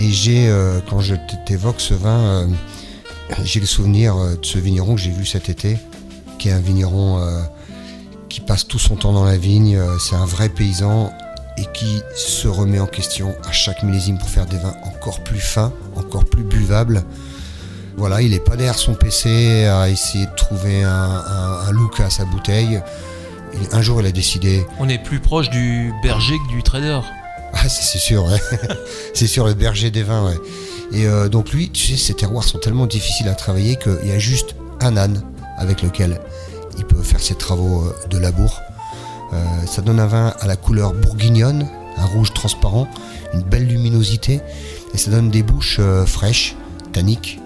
Et 0.00 0.10
j'ai, 0.10 0.48
euh, 0.48 0.80
quand 0.88 1.00
je 1.00 1.14
t'évoque 1.44 1.78
ce 1.78 1.92
vin, 1.92 2.18
euh, 2.20 2.46
j'ai 3.44 3.60
le 3.60 3.66
souvenir 3.66 4.16
euh, 4.16 4.34
de 4.34 4.46
ce 4.46 4.58
vigneron 4.58 4.94
que 4.94 5.00
j'ai 5.00 5.10
vu 5.10 5.26
cet 5.26 5.50
été, 5.50 5.76
qui 6.38 6.48
est 6.48 6.52
un 6.52 6.60
vigneron 6.60 7.20
qui 8.30 8.40
passe 8.40 8.66
tout 8.66 8.78
son 8.78 8.96
temps 8.96 9.12
dans 9.12 9.24
la 9.24 9.36
vigne. 9.36 9.78
C'est 9.98 10.16
un 10.16 10.24
vrai 10.24 10.48
paysan 10.48 11.12
et 11.58 11.66
qui 11.74 12.00
se 12.16 12.48
remet 12.48 12.80
en 12.80 12.86
question 12.86 13.34
à 13.46 13.52
chaque 13.52 13.82
millésime 13.82 14.16
pour 14.16 14.30
faire 14.30 14.46
des 14.46 14.56
vins 14.56 14.74
encore 14.84 15.22
plus 15.22 15.38
fins, 15.38 15.70
encore 15.96 16.24
plus 16.24 16.44
buvables. 16.44 17.04
Voilà, 17.98 18.22
il 18.22 18.32
est 18.32 18.42
pas 18.42 18.56
derrière 18.56 18.78
son 18.78 18.94
PC 18.94 19.66
à 19.66 19.90
essayer 19.90 20.24
de 20.24 20.34
trouver 20.34 20.82
un, 20.82 21.70
look 21.72 22.00
à 22.00 22.08
sa 22.08 22.24
bouteille. 22.24 22.80
Il- 23.52 23.76
un 23.76 23.82
jour, 23.82 24.00
il 24.00 24.06
a 24.06 24.12
décidé 24.12 24.64
On 24.78 24.88
est 24.88 25.02
plus 25.02 25.20
proche 25.20 25.50
du 25.50 25.92
berger 26.02 26.36
que 26.38 26.54
du 26.54 26.62
trader. 26.62 27.00
Ah, 27.52 27.68
c'est 27.68 27.98
sûr, 27.98 28.26
c'est 29.14 29.26
sûr, 29.26 29.46
le 29.46 29.54
berger 29.54 29.90
des 29.90 30.02
vins. 30.02 30.32
Et 30.92 31.06
euh, 31.06 31.28
donc 31.28 31.52
lui, 31.52 31.70
tu 31.70 31.86
sais, 31.86 31.96
ces 31.96 32.14
terroirs 32.14 32.44
sont 32.44 32.58
tellement 32.58 32.86
difficiles 32.86 33.28
à 33.28 33.34
travailler 33.34 33.76
qu'il 33.76 34.06
y 34.06 34.12
a 34.12 34.18
juste 34.18 34.54
un 34.80 34.96
âne 34.96 35.22
avec 35.56 35.82
lequel 35.82 36.20
il 36.78 36.84
peut 36.84 37.02
faire 37.02 37.20
ses 37.20 37.34
travaux 37.34 37.84
euh, 37.84 38.08
de 38.08 38.18
labour. 38.18 38.60
Euh, 39.32 39.36
ça 39.66 39.82
donne 39.82 40.00
un 40.00 40.06
vin 40.06 40.34
à 40.40 40.46
la 40.46 40.56
couleur 40.56 40.92
bourguignonne, 40.94 41.68
un 41.96 42.06
rouge 42.06 42.32
transparent, 42.32 42.88
une 43.34 43.42
belle 43.42 43.66
luminosité, 43.66 44.40
et 44.92 44.98
ça 44.98 45.10
donne 45.10 45.30
des 45.30 45.42
bouches 45.42 45.80
fraîches, 46.06 46.56
tanniques. 46.92 47.38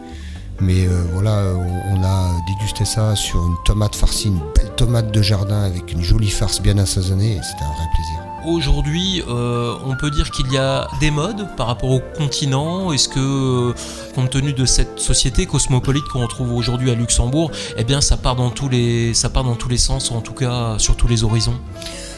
Mais 0.61 0.87
voilà, 1.13 1.43
on, 1.55 1.99
on 1.99 2.05
a 2.05 2.31
dégusté 2.47 2.85
ça 2.85 3.17
sur 3.17 3.45
une 3.45 3.57
tomate 3.67 3.97
farcie, 3.97 4.29
une 4.29 4.41
belle 4.55 4.71
tomate 4.77 5.11
de 5.11 5.21
jardin 5.21 5.63
avec 5.63 5.93
une 5.93 6.03
jolie 6.03 6.31
farce 6.31 6.63
bien 6.63 6.79
assaisonnée, 6.79 7.33
et 7.33 7.41
c'était 7.43 7.65
un 7.65 7.75
vrai 7.75 7.87
plaisir. 7.93 8.24
Aujourd'hui, 8.47 9.23
euh, 9.27 9.75
on 9.87 9.97
peut 9.97 10.11
dire 10.11 10.31
qu'il 10.31 10.53
y 10.53 10.59
a 10.59 10.87
des 11.01 11.11
modes 11.11 11.49
par 11.57 11.67
rapport 11.67 11.91
au 11.91 12.01
continent. 12.01 12.93
Est-ce 12.93 13.09
que, 13.09 13.71
euh, 13.71 13.75
compte 14.15 14.31
tenu 14.31 14.53
de 14.53 14.67
cette 14.67 14.99
société 14.99 15.47
cosmopolite 15.47 16.05
qu'on 16.13 16.21
retrouve 16.21 16.53
aujourd'hui 16.53 16.91
à 16.91 16.95
Luxembourg, 16.95 17.51
eh 17.79 17.85
bien, 17.85 18.03
ça 18.03 18.19
part 18.19 18.37
dans 18.37 18.51
tous 18.51 18.69
les, 18.69 19.15
ça 19.15 19.31
part 19.31 19.45
dans 19.45 19.55
tous 19.55 19.71
les 19.71 19.79
sens, 19.79 20.11
en 20.11 20.21
tout 20.21 20.35
cas 20.35 20.75
sur 20.79 20.95
tous 20.95 21.09
les 21.09 21.25
horizons? 21.25 21.59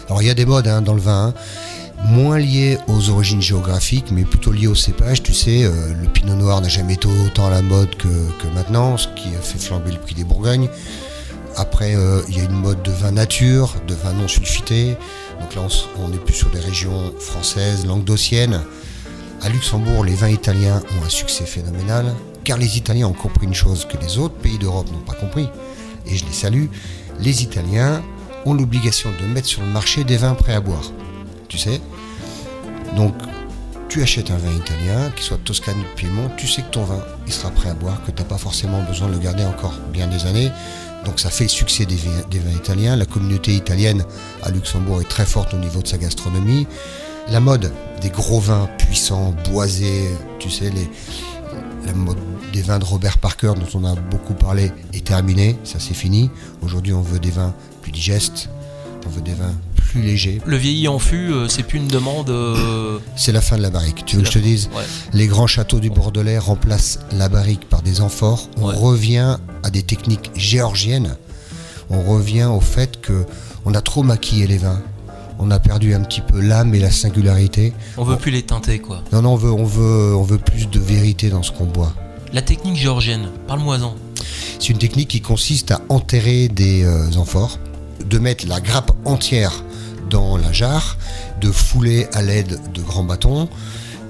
Alors 0.09 0.21
il 0.21 0.27
y 0.27 0.31
a 0.31 0.35
des 0.35 0.47
modes 0.47 0.67
hein, 0.67 0.83
dans 0.83 0.95
le 0.95 1.01
vin, 1.01 1.29
hein. 1.29 1.35
moins 2.05 2.39
liés 2.39 2.79
aux 2.89 3.09
origines 3.11 3.43
géographiques, 3.43 4.11
mais 4.11 4.25
plutôt 4.25 4.51
liés 4.51 4.67
au 4.67 4.75
cépage. 4.75 5.23
Tu 5.23 5.33
sais, 5.33 5.63
euh, 5.65 5.95
le 5.95 6.09
pinot 6.09 6.35
noir 6.35 6.61
n'a 6.61 6.69
jamais 6.69 6.95
été 6.95 7.09
autant 7.25 7.47
à 7.47 7.51
la 7.51 7.63
mode 7.63 7.95
que, 7.97 8.09
que 8.09 8.49
maintenant, 8.53 8.97
ce 8.97 9.07
qui 9.15 9.29
a 9.29 9.41
fait 9.41 9.61
flamber 9.61 9.93
le 9.93 9.99
prix 9.99 10.15
des 10.15 10.25
Bourgognes. 10.25 10.69
Après, 11.57 11.95
euh, 11.95 12.21
il 12.29 12.37
y 12.37 12.41
a 12.41 12.45
une 12.45 12.53
mode 12.53 12.83
de 12.83 12.91
vin 12.91 13.13
nature, 13.13 13.75
de 13.87 13.95
vin 13.95 14.13
non 14.13 14.29
sulfité. 14.29 14.97
Donc 15.41 15.55
là, 15.55 15.63
on 15.99 16.09
n'est 16.09 16.19
plus 16.19 16.35
sur 16.35 16.51
des 16.51 16.61
régions 16.61 17.13
françaises, 17.19 17.87
languedociennes. 17.87 18.61
À 19.43 19.49
Luxembourg, 19.49 20.05
les 20.05 20.15
vins 20.15 20.29
italiens 20.29 20.83
ont 20.99 21.05
un 21.05 21.09
succès 21.09 21.45
phénoménal, 21.45 22.15
car 22.45 22.59
les 22.59 22.77
Italiens 22.77 23.07
ont 23.07 23.13
compris 23.13 23.47
une 23.47 23.55
chose 23.55 23.87
que 23.87 23.97
les 23.99 24.19
autres 24.19 24.35
pays 24.35 24.59
d'Europe 24.59 24.91
n'ont 24.93 25.01
pas 25.01 25.15
compris, 25.15 25.49
et 26.07 26.17
je 26.17 26.25
les 26.25 26.33
salue. 26.33 26.67
Les 27.21 27.43
Italiens 27.43 28.03
ont 28.45 28.55
l'obligation 28.55 29.11
de 29.21 29.27
mettre 29.27 29.49
sur 29.49 29.63
le 29.63 29.69
marché 29.69 30.05
des 30.05 30.17
vins 30.17 30.35
prêts 30.35 30.55
à 30.55 30.61
boire. 30.61 30.93
Tu 31.49 31.59
sais? 31.59 31.81
Donc, 32.97 33.15
tu 33.89 34.03
achètes 34.03 34.31
un 34.31 34.37
vin 34.37 34.53
italien, 34.53 35.11
qu'il 35.15 35.25
soit 35.25 35.39
Toscane 35.45 35.81
ou 35.81 35.97
Piémont, 35.97 36.31
tu 36.37 36.47
sais 36.47 36.63
que 36.63 36.71
ton 36.71 36.85
vin, 36.85 37.03
il 37.27 37.33
sera 37.33 37.51
prêt 37.51 37.71
à 37.71 37.75
boire, 37.75 38.03
que 38.05 38.11
tu 38.11 38.23
n'as 38.23 38.29
pas 38.29 38.39
forcément 38.39 38.83
besoin 38.83 39.09
de 39.09 39.15
le 39.15 39.19
garder 39.19 39.45
encore 39.45 39.75
bien 39.93 40.07
des 40.07 40.27
années. 40.27 40.51
Donc 41.07 41.21
ça 41.21 41.31
fait 41.31 41.45
le 41.45 41.49
succès 41.49 41.87
des, 41.87 41.95
vins- 41.97 42.57
italiens. 42.57 42.97
La 42.97 43.07
communauté 43.07 43.55
italienne 43.55 44.05
à 44.43 44.51
Luxembourg 44.51 45.01
est 45.01 45.09
très 45.09 45.25
forte 45.25 45.55
au 45.55 45.57
niveau 45.57 45.81
de 45.81 45.87
sa 45.87 45.97
gastronomie. 45.97 46.67
La 47.31 47.41
mode 47.41 47.73
des 48.03 48.11
gros 48.11 48.41
vins 48.41 48.69
puissants, 48.77 49.35
boisés, 49.51 50.11
tu 50.39 50.51
sais, 50.51 50.71
la 51.87 51.93
mode 51.95 52.19
des 52.53 52.61
vins 52.63 52.79
de 52.81 52.85
Robert 52.85 53.19
Parker 53.19 53.53
dont 53.57 53.79
on 53.81 53.85
a 53.85 53.95
beaucoup 53.95 54.35
parlé 54.35 54.73
est 54.93 55.07
terminée, 55.07 55.57
ça 55.65 55.79
c'est 55.79 55.95
fini. 55.95 56.29
Aujourd'hui 56.63 56.93
on 56.93 57.03
veut 57.03 57.21
des 57.21 57.31
vins 57.31 57.55
plus 57.83 57.93
digestes, 57.93 58.49
on 59.07 59.11
veut 59.11 59.23
des 59.23 59.35
vins 59.35 59.55
plus 59.97 60.03
légers. 60.07 60.41
Le 60.45 60.57
vieilli 60.57 60.89
en 60.89 60.99
fût, 60.99 61.33
euh, 61.33 61.49
c'est 61.49 61.63
plus 61.63 61.79
une 61.79 61.89
demande. 61.89 62.29
euh, 62.31 62.99
C'est 63.17 63.33
la 63.33 63.41
fin 63.41 63.57
de 63.57 63.63
la 63.63 63.71
barrique. 63.71 64.05
Tu 64.05 64.17
veux 64.17 64.23
que 64.23 64.29
je 64.29 64.35
te 64.35 64.39
dise 64.39 64.69
Ouais. 64.77 64.83
Les 65.13 65.27
grands 65.27 65.47
châteaux 65.47 65.81
du 65.81 65.91
Bordelais 65.91 66.39
remplacent 66.39 66.99
la 67.13 67.29
barrique 67.29 67.69
par 67.69 67.83
des 67.83 68.01
amphores. 68.01 68.49
On 68.59 68.69
Ouais. 68.69 68.75
revient 68.77 69.39
à 69.63 69.71
des 69.71 69.83
techniques 69.83 70.31
géorgiennes. 70.35 71.17
On 71.89 72.03
revient 72.03 72.45
au 72.53 72.61
fait 72.61 73.01
que 73.01 73.25
on 73.65 73.75
a 73.75 73.81
trop 73.81 74.03
maquillé 74.03 74.47
les 74.47 74.59
vins. 74.59 74.81
On 75.39 75.51
a 75.51 75.59
perdu 75.59 75.95
un 75.95 76.01
petit 76.01 76.21
peu 76.21 76.41
l'âme 76.41 76.75
et 76.75 76.79
la 76.79 76.91
singularité. 76.91 77.73
On 77.97 78.05
veut 78.05 78.17
plus 78.17 78.31
les 78.31 78.43
teinter, 78.43 78.79
quoi. 78.79 79.03
Non, 79.13 79.23
non, 79.23 79.33
on 79.33 79.37
veut, 79.37 79.53
on 79.53 79.65
veut, 79.65 80.15
on 80.17 80.23
veut 80.23 80.39
plus 80.39 80.69
de 80.69 80.79
vérité 80.81 81.29
dans 81.31 81.43
ce 81.43 81.53
qu'on 81.53 81.65
boit. 81.67 81.93
La 82.33 82.43
technique 82.43 82.77
géorgienne, 82.77 83.29
parle-moi-en. 83.47 83.95
C'est 84.59 84.71
une 84.71 84.79
technique 84.79 85.09
qui 85.09 85.21
consiste 85.21 85.71
à 85.71 85.81
enterrer 85.91 86.49
des 86.49 86.85
euh, 86.85 87.07
amphores, 87.17 87.59
de 88.09 88.19
mettre 88.19 88.47
la 88.49 88.61
grappe 88.61 88.93
entière 89.05 89.63
dans 90.09 90.37
la 90.37 90.53
jarre, 90.53 90.97
de 91.41 91.51
fouler 91.51 92.09
à 92.13 92.23
l'aide 92.23 92.61
de 92.73 92.83
grands 92.83 93.05
bâtons 93.05 93.49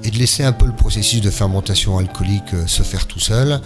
et 0.04 0.10
de 0.10 0.18
laisser 0.18 0.44
un 0.44 0.52
peu 0.52 0.66
le 0.66 0.72
processus 0.72 1.20
de 1.20 1.30
fermentation 1.30 1.98
alcoolique 1.98 2.54
euh, 2.54 2.66
se 2.66 2.82
faire 2.82 3.06
tout 3.06 3.18
seul. 3.18 3.60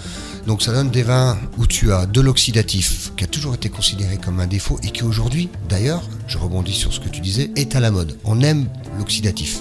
Donc 0.47 0.63
ça 0.63 0.73
donne 0.73 0.91
des 0.91 1.03
vins 1.03 1.39
où 1.59 1.67
tu 1.67 1.93
as 1.93 2.07
de 2.07 2.21
l'oxydatif, 2.21 3.13
qui 3.17 3.25
a 3.25 3.27
toujours 3.27 3.55
été 3.55 3.69
considéré 3.69 4.17
comme 4.17 4.41
un 4.41 4.47
défaut 4.47 4.79
et 4.83 4.91
qui 4.91 5.03
aujourd'hui, 5.03 5.51
d'ailleurs, 5.69 6.03
je 6.27 6.39
rebondis 6.39 6.73
sur 6.73 6.93
ce 6.93 7.01
que 7.01 7.09
tu 7.09 7.21
disais, 7.21 7.51
est 7.57 7.77
à 7.77 7.81
la 7.81 7.91
mode. 7.91 8.17
On 8.25 8.41
aime 8.41 8.67
l'oxydatif 8.99 9.61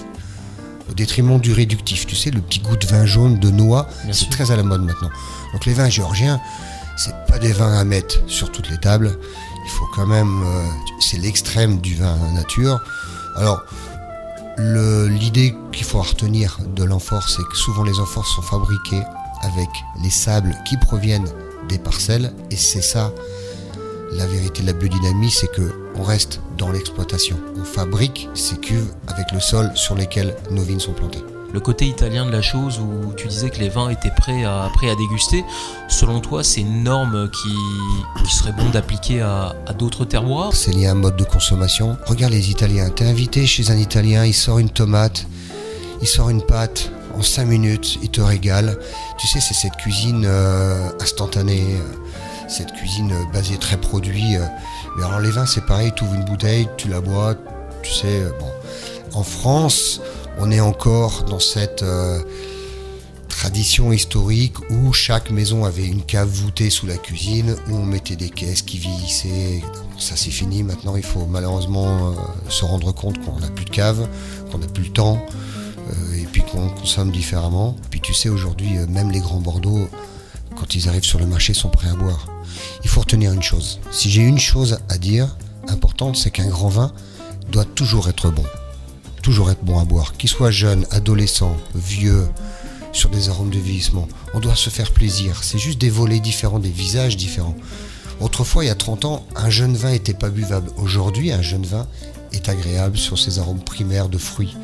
au 0.90 0.94
détriment 0.94 1.38
du 1.38 1.52
réductif. 1.52 2.06
Tu 2.06 2.16
sais, 2.16 2.30
le 2.30 2.40
petit 2.40 2.60
goût 2.60 2.76
de 2.76 2.86
vin 2.86 3.04
jaune, 3.04 3.38
de 3.38 3.50
noix, 3.50 3.88
c'est 4.10 4.30
très 4.30 4.50
à 4.50 4.56
la 4.56 4.62
mode 4.62 4.82
maintenant. 4.82 5.10
Donc 5.52 5.66
les 5.66 5.74
vins 5.74 5.90
géorgiens, 5.90 6.40
c'est 6.96 7.14
pas 7.28 7.38
des 7.38 7.52
vins 7.52 7.78
à 7.78 7.84
mettre 7.84 8.22
sur 8.26 8.50
toutes 8.50 8.70
les 8.70 8.78
tables. 8.78 9.18
Il 9.64 9.70
faut 9.70 9.86
quand 9.94 10.06
même, 10.06 10.42
euh, 10.42 10.66
c'est 11.00 11.18
l'extrême 11.18 11.80
du 11.80 11.94
vin 11.94 12.16
nature. 12.32 12.80
Alors, 13.36 13.62
l'idée 14.58 15.54
qu'il 15.72 15.84
faut 15.84 16.02
retenir 16.02 16.58
de 16.76 16.84
l'amphore, 16.84 17.28
c'est 17.28 17.42
que 17.42 17.56
souvent 17.56 17.84
les 17.84 17.98
amphores 17.98 18.26
sont 18.26 18.42
fabriqués 18.42 19.02
avec 19.42 19.68
les 20.02 20.10
sables 20.10 20.54
qui 20.68 20.76
proviennent 20.76 21.28
des 21.68 21.78
parcelles, 21.78 22.32
et 22.50 22.56
c'est 22.56 22.82
ça 22.82 23.12
la 24.12 24.26
vérité 24.26 24.62
de 24.62 24.66
la 24.66 24.72
biodynamie, 24.72 25.30
c'est 25.30 25.50
que 25.50 25.72
on 25.94 26.02
reste 26.02 26.40
dans 26.58 26.70
l'exploitation. 26.70 27.38
On 27.56 27.64
fabrique 27.64 28.28
ces 28.34 28.56
cuves 28.56 28.92
avec 29.06 29.30
le 29.32 29.40
sol 29.40 29.70
sur 29.74 29.94
lesquels 29.94 30.36
nos 30.50 30.62
vignes 30.62 30.80
sont 30.80 30.92
plantées. 30.92 31.22
Le 31.52 31.58
côté 31.58 31.86
italien 31.86 32.26
de 32.26 32.30
la 32.30 32.42
chose 32.42 32.78
où 32.78 33.12
tu 33.14 33.26
disais 33.26 33.50
que 33.50 33.58
les 33.58 33.68
vins 33.68 33.88
étaient 33.90 34.12
prêts 34.16 34.44
à, 34.44 34.70
déguster, 34.96 35.44
selon 35.88 36.20
toi, 36.20 36.44
c'est 36.44 36.60
une 36.60 36.84
norme 36.84 37.28
qui, 37.30 38.30
serait 38.30 38.52
bon 38.52 38.68
d'appliquer 38.70 39.20
à, 39.20 39.54
d'autres 39.76 40.04
terroirs? 40.04 40.54
C'est 40.54 40.70
lié 40.72 40.86
à 40.86 40.92
un 40.92 40.94
mode 40.94 41.16
de 41.16 41.24
consommation. 41.24 41.96
Regarde 42.06 42.32
les 42.32 42.50
Italiens. 42.50 42.88
T'es 42.90 43.04
invité 43.04 43.46
chez 43.46 43.70
un 43.72 43.76
Italien, 43.76 44.24
il 44.24 44.34
sort 44.34 44.60
une 44.60 44.70
tomate, 44.70 45.26
il 46.00 46.06
sort 46.06 46.30
une 46.30 46.42
pâte. 46.42 46.92
En 47.18 47.22
5 47.22 47.44
minutes, 47.46 47.98
il 48.02 48.08
te 48.08 48.20
régale. 48.20 48.78
Tu 49.18 49.26
sais, 49.26 49.40
c'est 49.40 49.54
cette 49.54 49.76
cuisine 49.76 50.24
euh, 50.24 50.88
instantanée, 51.00 51.74
euh, 51.74 52.48
cette 52.48 52.72
cuisine 52.72 53.10
euh, 53.10 53.32
basée 53.32 53.58
très 53.58 53.76
produit. 53.76 54.36
Mais 54.96 55.04
alors 55.04 55.18
les 55.18 55.30
vins, 55.30 55.46
c'est 55.46 55.66
pareil. 55.66 55.90
Tu 55.96 56.04
ouvres 56.04 56.14
une 56.14 56.24
bouteille, 56.24 56.68
tu 56.76 56.86
la 56.86 57.00
bois. 57.00 57.34
Tu 57.82 57.92
sais, 57.92 58.22
bon. 58.38 59.18
En 59.18 59.24
France, 59.24 60.00
on 60.40 60.50
est 60.50 60.60
encore 60.60 61.24
dans 61.24 61.38
cette 61.38 61.82
euh, 61.82 62.20
tradition 63.28 63.92
historique 63.92 64.58
où 64.70 64.92
chaque 64.92 65.30
maison 65.30 65.64
avait 65.64 65.86
une 65.86 66.02
cave 66.02 66.28
voûtée 66.28 66.70
sous 66.70 66.86
la 66.86 66.96
cuisine, 66.96 67.56
où 67.68 67.76
on 67.76 67.84
mettait 67.84 68.16
des 68.16 68.30
caisses 68.30 68.62
qui 68.62 68.78
vieillissaient. 68.78 69.62
Ça 69.98 70.16
c'est 70.16 70.30
fini, 70.30 70.62
maintenant 70.62 70.96
il 70.96 71.02
faut 71.02 71.26
malheureusement 71.26 72.08
euh, 72.08 72.12
se 72.48 72.64
rendre 72.64 72.92
compte 72.92 73.22
qu'on 73.22 73.38
n'a 73.38 73.50
plus 73.50 73.66
de 73.66 73.70
cave, 73.70 74.08
qu'on 74.50 74.58
n'a 74.58 74.66
plus 74.66 74.84
le 74.84 74.90
temps, 74.90 75.22
euh, 75.90 76.14
et 76.14 76.24
puis 76.24 76.42
qu'on 76.42 76.70
consomme 76.70 77.10
différemment. 77.10 77.76
Puis 77.90 78.00
tu 78.00 78.14
sais 78.14 78.30
aujourd'hui, 78.30 78.78
même 78.88 79.10
les 79.10 79.20
grands 79.20 79.40
Bordeaux, 79.40 79.88
quand 80.56 80.74
ils 80.74 80.88
arrivent 80.88 81.04
sur 81.04 81.18
le 81.18 81.26
marché, 81.26 81.52
sont 81.52 81.68
prêts 81.68 81.90
à 81.90 81.94
boire. 81.94 82.28
Il 82.82 82.88
faut 82.88 83.00
retenir 83.00 83.32
une 83.32 83.42
chose. 83.42 83.78
Si 83.90 84.10
j'ai 84.10 84.22
une 84.22 84.38
chose 84.38 84.78
à 84.88 84.96
dire 84.96 85.36
importante, 85.68 86.16
c'est 86.16 86.30
qu'un 86.30 86.48
grand 86.48 86.68
vin 86.68 86.92
doit 87.50 87.66
toujours 87.66 88.08
être 88.08 88.30
bon. 88.30 88.44
Toujours 89.30 89.52
être 89.52 89.62
bon 89.62 89.78
à 89.78 89.84
boire. 89.84 90.14
Qu'il 90.14 90.28
soit 90.28 90.50
jeune, 90.50 90.84
adolescent, 90.90 91.56
vieux, 91.76 92.26
sur 92.90 93.10
des 93.10 93.28
arômes 93.28 93.50
de 93.50 93.60
vieillissement. 93.60 94.08
On 94.34 94.40
doit 94.40 94.56
se 94.56 94.70
faire 94.70 94.90
plaisir. 94.90 95.44
C'est 95.44 95.56
juste 95.56 95.80
des 95.80 95.88
volets 95.88 96.18
différents, 96.18 96.58
des 96.58 96.68
visages 96.68 97.16
différents. 97.16 97.54
Autrefois, 98.18 98.64
il 98.64 98.66
y 98.66 98.70
a 98.70 98.74
30 98.74 99.04
ans, 99.04 99.24
un 99.36 99.48
jeune 99.48 99.76
vin 99.76 99.92
n'était 99.92 100.14
pas 100.14 100.30
buvable. 100.30 100.72
Aujourd'hui, 100.78 101.30
un 101.30 101.42
jeune 101.42 101.64
vin 101.64 101.86
est 102.32 102.48
agréable 102.48 102.98
sur 102.98 103.20
ses 103.20 103.38
arômes 103.38 103.62
primaires 103.62 104.08
de 104.08 104.18
fruits. 104.18 104.56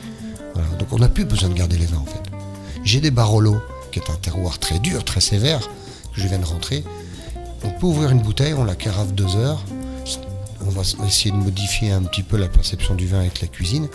Donc 0.81 0.89
on 0.91 0.99
n'a 0.99 1.09
plus 1.09 1.27
besoin 1.27 1.49
de 1.49 1.55
garder 1.55 1.79
les 1.79 1.87
vins 1.87 1.99
en 1.99 2.05
fait. 2.05 2.29
J'ai 2.83 2.99
des 3.01 3.13
Barolo, 3.13 3.61
qui 3.93 4.01
est 4.01 4.11
un 4.11 4.17
terroir 4.17 4.59
très 4.59 4.81
dur, 4.81 5.05
très 5.05 5.21
sévère, 5.21 5.61
que 6.13 6.21
je 6.21 6.27
viens 6.27 6.41
de 6.41 6.45
rentrer. 6.45 6.83
On 7.63 7.71
peut 7.71 7.87
ouvrir 7.87 8.11
une 8.11 8.21
bouteille, 8.21 8.55
on 8.55 8.65
la 8.65 8.75
carafe 8.75 9.13
deux 9.13 9.37
heures. 9.37 9.63
On 10.67 10.71
va 10.71 10.83
essayer 11.07 11.31
de 11.31 11.37
modifier 11.37 11.93
un 11.93 12.03
petit 12.03 12.25
peu 12.25 12.37
la 12.37 12.49
perception 12.49 12.97
du 12.97 13.07
vin 13.07 13.21
avec 13.21 13.41
la 13.41 13.47
cuisine. 13.47 13.87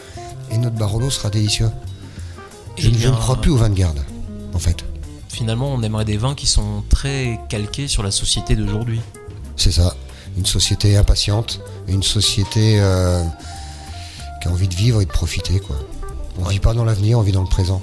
Et 0.51 0.57
notre 0.57 0.75
Barolo 0.75 1.09
sera 1.09 1.29
délicieux. 1.29 1.69
Je, 2.77 2.87
Eh 2.87 2.91
ne- 2.91 2.97
je 2.97 3.07
ne 3.09 3.15
crois 3.15 3.37
plus 3.37 3.51
au 3.51 3.57
vin 3.57 3.69
de 3.69 3.75
garde, 3.75 3.99
en 4.53 4.59
fait. 4.59 4.83
Finalement, 5.29 5.67
on 5.73 5.81
aimerait 5.81 6.05
des 6.05 6.17
vins 6.17 6.35
qui 6.35 6.47
sont 6.47 6.83
très 6.89 7.39
calqués 7.49 7.87
sur 7.87 8.03
la 8.03 8.11
société 8.11 8.55
d'aujourd'hui. 8.55 9.01
C'est 9.55 9.71
ça. 9.71 9.95
Une 10.37 10.45
société 10.45 10.97
impatiente, 10.97 11.59
une 11.87 12.03
société 12.03 12.79
euh, 12.79 13.23
qui 14.41 14.47
a 14.47 14.51
envie 14.51 14.67
de 14.67 14.75
vivre 14.75 15.01
et 15.01 15.05
de 15.05 15.11
profiter. 15.11 15.59
Quoi. 15.59 15.77
On 16.37 16.41
ne 16.41 16.45
Ouais. 16.47 16.53
vit 16.53 16.59
pas 16.59 16.73
dans 16.73 16.85
l'avenir, 16.85 17.17
on 17.19 17.21
vit 17.21 17.31
dans 17.31 17.41
le 17.43 17.49
présent. 17.49 17.81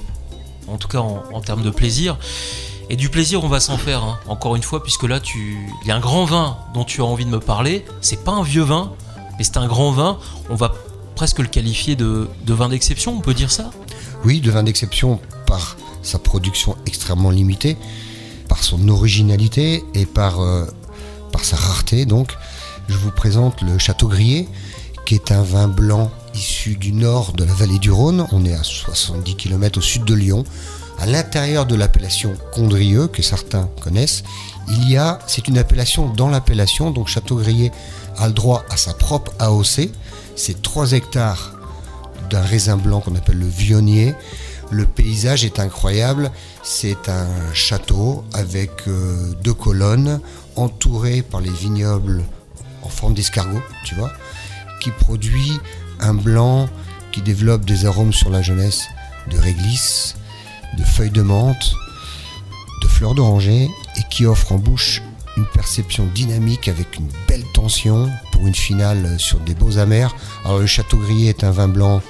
en 0.66 0.76
tout 0.76 0.88
cas 0.88 0.98
en, 0.98 1.22
en 1.32 1.40
termes 1.40 1.62
de 1.62 1.70
plaisir. 1.70 2.18
Et 2.90 2.96
du 2.96 3.08
plaisir, 3.10 3.44
on 3.44 3.48
va 3.48 3.60
s'en 3.60 3.76
faire, 3.78 4.02
hein. 4.02 4.18
encore 4.28 4.56
une 4.56 4.62
fois, 4.62 4.82
puisque 4.82 5.02
là, 5.04 5.20
tu... 5.20 5.58
il 5.82 5.88
y 5.88 5.90
a 5.90 5.96
un 5.96 6.00
grand 6.00 6.24
vin 6.24 6.56
dont 6.74 6.84
tu 6.84 7.00
as 7.02 7.04
envie 7.04 7.24
de 7.26 7.30
me 7.30 7.40
parler. 7.40 7.84
C'est 8.02 8.24
pas 8.24 8.32
un 8.32 8.42
vieux 8.42 8.62
vin, 8.62 8.92
mais 9.38 9.44
c'est 9.44 9.56
un 9.58 9.66
grand 9.66 9.92
vin. 9.92 10.18
On 10.50 10.54
va 10.54 10.72
presque 11.18 11.40
le 11.40 11.48
qualifier 11.48 11.96
de, 11.96 12.28
de 12.46 12.54
vin 12.54 12.68
d'exception, 12.68 13.16
on 13.16 13.20
peut 13.20 13.34
dire 13.34 13.50
ça? 13.50 13.72
Oui, 14.24 14.40
le 14.40 14.52
vin 14.52 14.62
d'exception 14.62 15.18
par 15.48 15.76
sa 16.00 16.20
production 16.20 16.76
extrêmement 16.86 17.30
limitée, 17.30 17.76
par 18.48 18.62
son 18.62 18.88
originalité 18.88 19.82
et 19.94 20.06
par, 20.06 20.40
euh, 20.40 20.64
sa 21.42 21.56
rareté. 21.56 22.06
Donc, 22.06 22.36
je 22.88 22.96
vous 22.96 23.10
présente 23.10 23.62
le 23.62 23.78
Château 23.78 24.06
Grillé, 24.06 24.48
qui 25.06 25.16
est 25.16 25.32
un 25.32 25.42
vin 25.42 25.66
blanc 25.66 26.08
issu 26.34 26.76
du 26.76 26.92
nord 26.92 27.32
de 27.32 27.42
la 27.42 27.52
vallée 27.52 27.80
du 27.80 27.90
Rhône. 27.90 28.24
On 28.30 28.44
est 28.44 28.54
à 28.54 28.62
70 28.62 29.34
km 29.34 29.78
au 29.78 29.82
sud 29.82 30.04
de 30.04 30.14
Lyon. 30.14 30.44
À 31.00 31.06
l'intérieur 31.06 31.66
de 31.66 31.74
l'appellation 31.74 32.34
Condrieux, 32.52 33.08
que 33.08 33.22
certains 33.22 33.68
connaissent, 33.80 34.22
il 34.68 34.88
y 34.88 34.96
a, 34.96 35.18
c'est 35.26 35.48
une 35.48 35.58
appellation 35.58 36.12
dans 36.12 36.28
l'appellation, 36.28 36.92
donc 36.92 37.08
Château 37.08 37.34
Grillé 37.34 37.72
a 38.18 38.28
le 38.28 38.34
droit 38.34 38.64
à 38.70 38.76
sa 38.76 38.94
propre 38.94 39.32
AOC. 39.40 39.90
C'est 40.38 40.62
3 40.62 40.92
hectares 40.92 41.52
d'un 42.30 42.42
raisin 42.42 42.76
blanc 42.76 43.00
qu'on 43.00 43.16
appelle 43.16 43.40
le 43.40 43.48
vionnier. 43.48 44.14
Le 44.70 44.86
paysage 44.86 45.44
est 45.44 45.58
incroyable. 45.58 46.30
C'est 46.62 47.08
un 47.08 47.26
château 47.54 48.24
avec 48.32 48.70
euh, 48.86 49.32
deux 49.42 49.52
colonnes 49.52 50.20
entouré 50.54 51.22
par 51.22 51.40
les 51.40 51.50
vignobles 51.50 52.22
en 52.84 52.88
forme 52.88 53.14
d'escargot, 53.14 53.60
tu 53.84 53.96
vois, 53.96 54.12
qui 54.80 54.92
produit 54.92 55.58
un 55.98 56.14
blanc 56.14 56.68
qui 57.10 57.20
développe 57.20 57.64
des 57.64 57.84
arômes 57.84 58.12
sur 58.12 58.30
la 58.30 58.40
jeunesse 58.40 58.86
de 59.32 59.38
réglisse, 59.38 60.14
de 60.78 60.84
feuilles 60.84 61.10
de 61.10 61.22
menthe, 61.22 61.72
de 62.80 62.86
fleurs 62.86 63.16
d'oranger 63.16 63.68
et 63.96 64.02
qui 64.08 64.24
offre 64.24 64.52
en 64.52 64.58
bouche 64.58 65.02
une 65.38 65.46
perception 65.46 66.04
dynamique 66.06 66.66
avec 66.68 66.96
une 66.96 67.08
belle 67.28 67.44
tension 67.54 68.10
pour 68.32 68.46
une 68.46 68.54
finale 68.54 69.18
sur 69.18 69.38
des 69.38 69.54
beaux 69.54 69.78
amers. 69.78 70.14
Alors 70.44 70.58
le 70.58 70.66
Château 70.66 70.96
Grillé 70.96 71.28
est 71.28 71.44
un 71.44 71.52
vin 71.52 71.68
blanc 71.68 72.02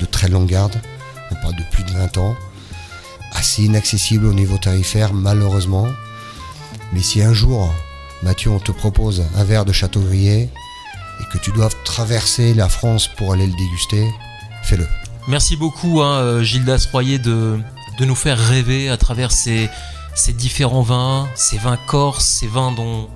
de 0.00 0.06
très 0.06 0.28
longue 0.28 0.48
garde, 0.48 0.80
on 1.30 1.34
parle 1.36 1.56
de 1.56 1.62
plus 1.72 1.84
de 1.84 1.92
20 1.92 2.16
ans, 2.16 2.34
assez 3.34 3.64
inaccessible 3.64 4.26
au 4.26 4.32
niveau 4.32 4.56
tarifaire 4.56 5.12
malheureusement. 5.12 5.86
Mais 6.94 7.02
si 7.02 7.22
un 7.22 7.34
jour, 7.34 7.70
Mathieu, 8.22 8.50
te 8.64 8.72
propose 8.72 9.24
un 9.36 9.44
verre 9.44 9.66
de 9.66 9.72
Château 9.72 10.00
Grillé 10.00 10.48
et 11.20 11.24
que 11.32 11.38
tu 11.38 11.52
dois 11.52 11.68
traverser 11.84 12.54
la 12.54 12.70
France 12.70 13.08
pour 13.18 13.34
aller 13.34 13.46
le 13.46 13.52
déguster, 13.52 14.08
fais-le. 14.62 14.86
Merci 15.28 15.56
beaucoup, 15.56 16.00
hein, 16.00 16.14
euh, 16.20 16.42
Gildas 16.42 16.88
Royer, 16.90 17.18
de, 17.18 17.60
de 17.98 18.04
nous 18.06 18.14
faire 18.14 18.38
rêver 18.38 18.88
à 18.88 18.96
travers 18.96 19.32
ces, 19.32 19.68
ces 20.14 20.32
différents 20.32 20.82
vins, 20.82 21.28
ces 21.34 21.58
vins 21.58 21.78
corses, 21.86 22.24
ces 22.24 22.46
vins 22.46 22.72
dont, 22.72 23.08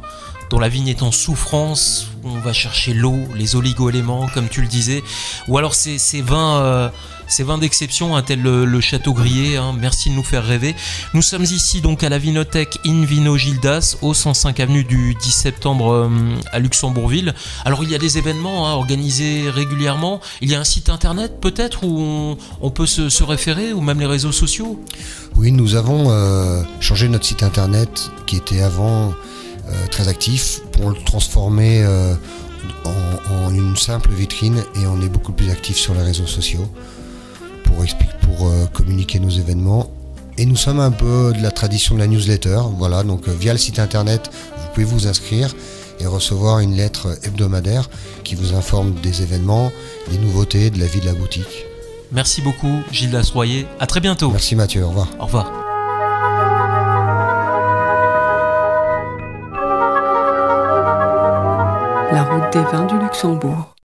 la 0.61 0.69
vigne 0.69 0.87
est 0.87 1.03
en 1.03 1.11
souffrance, 1.11 2.07
on 2.23 2.39
va 2.39 2.53
chercher 2.53 2.95
l'eau, 2.95 3.19
les 3.35 3.57
oligo-éléments, 3.57 4.29
comme 4.33 4.49
tu 4.49 4.61
le 4.61 4.69
disais, 4.69 5.03
ou 5.49 5.59
alors 5.59 5.75
ces, 5.75 5.99
ces 5.99 6.23
vins, 6.23 6.59
euh, 6.59 6.89
ces 7.27 7.43
vins 7.43 7.59
d'exception, 7.59 8.17
un 8.17 8.23
tel 8.23 8.43
le, 8.43 8.81
Château 8.81 9.13
Grillé. 9.13 9.57
hein. 9.57 9.75
merci 9.79 10.11
de 10.11 10.15
nous 10.15 10.23
faire 10.23 10.45
rêver. 10.45 10.75
Nous 11.15 11.23
sommes 11.23 11.45
ici 11.45 11.81
donc 11.81 12.03
à 12.03 12.09
la 12.09 12.19
Vinothèque 12.19 12.79
In 12.87 13.05
Vino 13.05 13.37
Gildas, 13.37 13.97
au 14.03 14.15
105 14.15 14.61
avenue 14.61 14.85
du 14.85 15.15
10 15.15 15.31
septembre 15.31 15.93
euh, 15.93 16.09
à 16.53 16.59
Luxembourgville. 16.59 17.35
Alors 17.65 17.83
il 17.83 17.91
y 17.91 17.95
a 17.95 17.99
des 17.99 18.19
événements 18.19 18.69
hein, 18.69 18.73
organisés 18.73 19.49
régulièrement. 19.51 20.21
Il 20.41 20.51
y 20.51 20.55
a 20.55 20.61
un 20.61 20.65
site 20.65 20.89
internet 20.91 21.41
peut-être 21.41 21.85
où 21.85 22.37
on, 22.61 22.71
peut 22.71 22.87
se, 22.87 23.23
référer, 23.23 23.73
ou 23.73 23.81
même 23.81 24.01
les 24.01 24.07
réseaux 24.07 24.33
sociaux? 24.33 24.83
Oui, 25.37 25.51
nous 25.51 25.75
avons 25.75 26.11
euh, 26.11 26.63
changé 26.81 27.09
notre 27.09 27.25
site 27.25 27.43
internet 27.43 28.11
qui 28.27 28.37
était 28.37 28.61
avant 28.61 29.15
euh, 29.69 29.87
très 29.91 30.09
actif 30.09 30.61
pour 30.73 30.91
le 30.91 30.97
transformer 31.05 31.87
en, 32.85 33.35
en 33.35 33.55
une 33.55 33.77
simple 33.77 34.11
vitrine 34.11 34.63
et 34.77 34.87
on 34.87 35.01
est 35.01 35.09
beaucoup 35.09 35.33
plus 35.33 35.51
actif 35.51 35.77
sur 35.77 35.95
les 35.95 36.03
réseaux 36.03 36.27
sociaux 36.27 36.69
pour, 37.65 37.85
pour 38.23 38.49
euh, 38.49 38.67
communiquer 38.73 39.19
nos 39.19 39.31
événements. 39.31 39.91
Et 40.39 40.47
nous 40.47 40.57
sommes 40.57 40.81
un 40.81 40.91
peu 40.91 41.33
de 41.37 41.43
la 41.43 41.51
tradition 41.51 41.95
de 41.95 42.01
la 42.01 42.07
newsletter. 42.07 42.61
Voilà, 42.79 43.03
donc 43.03 43.29
euh, 43.29 43.33
via 43.33 43.53
le 43.53 43.59
site 43.59 43.79
internet, 43.79 44.31
vous 44.57 44.69
pouvez 44.73 44.87
vous 44.87 45.07
inscrire 45.07 45.55
et 46.01 46.07
recevoir 46.07 46.59
une 46.59 46.75
lettre 46.75 47.19
hebdomadaire 47.23 47.89
qui 48.25 48.35
vous 48.35 48.55
informe 48.55 48.95
des 49.03 49.23
événements, 49.23 49.71
des 50.11 50.19
nouveautés, 50.19 50.71
de 50.71 50.79
la 50.79 50.87
vie 50.87 51.01
de 51.01 51.07
la 51.07 51.15
boutique. 51.15 51.67
Merci 52.13 52.43
beaucoup 52.43 52.81
Gildas 52.93 53.31
Royer. 53.33 53.67
À 53.81 53.87
très 53.87 54.01
bientôt. 54.01 54.31
Merci 54.31 54.57
Mathieu, 54.57 54.85
au 54.85 54.89
revoir. 54.89 55.09
Au 55.19 55.27
revoir. 55.27 55.53
La 62.13 62.23
route 62.23 62.53
des 62.53 62.63
vins 62.63 62.87
du 62.87 62.99
Luxembourg. 62.99 63.74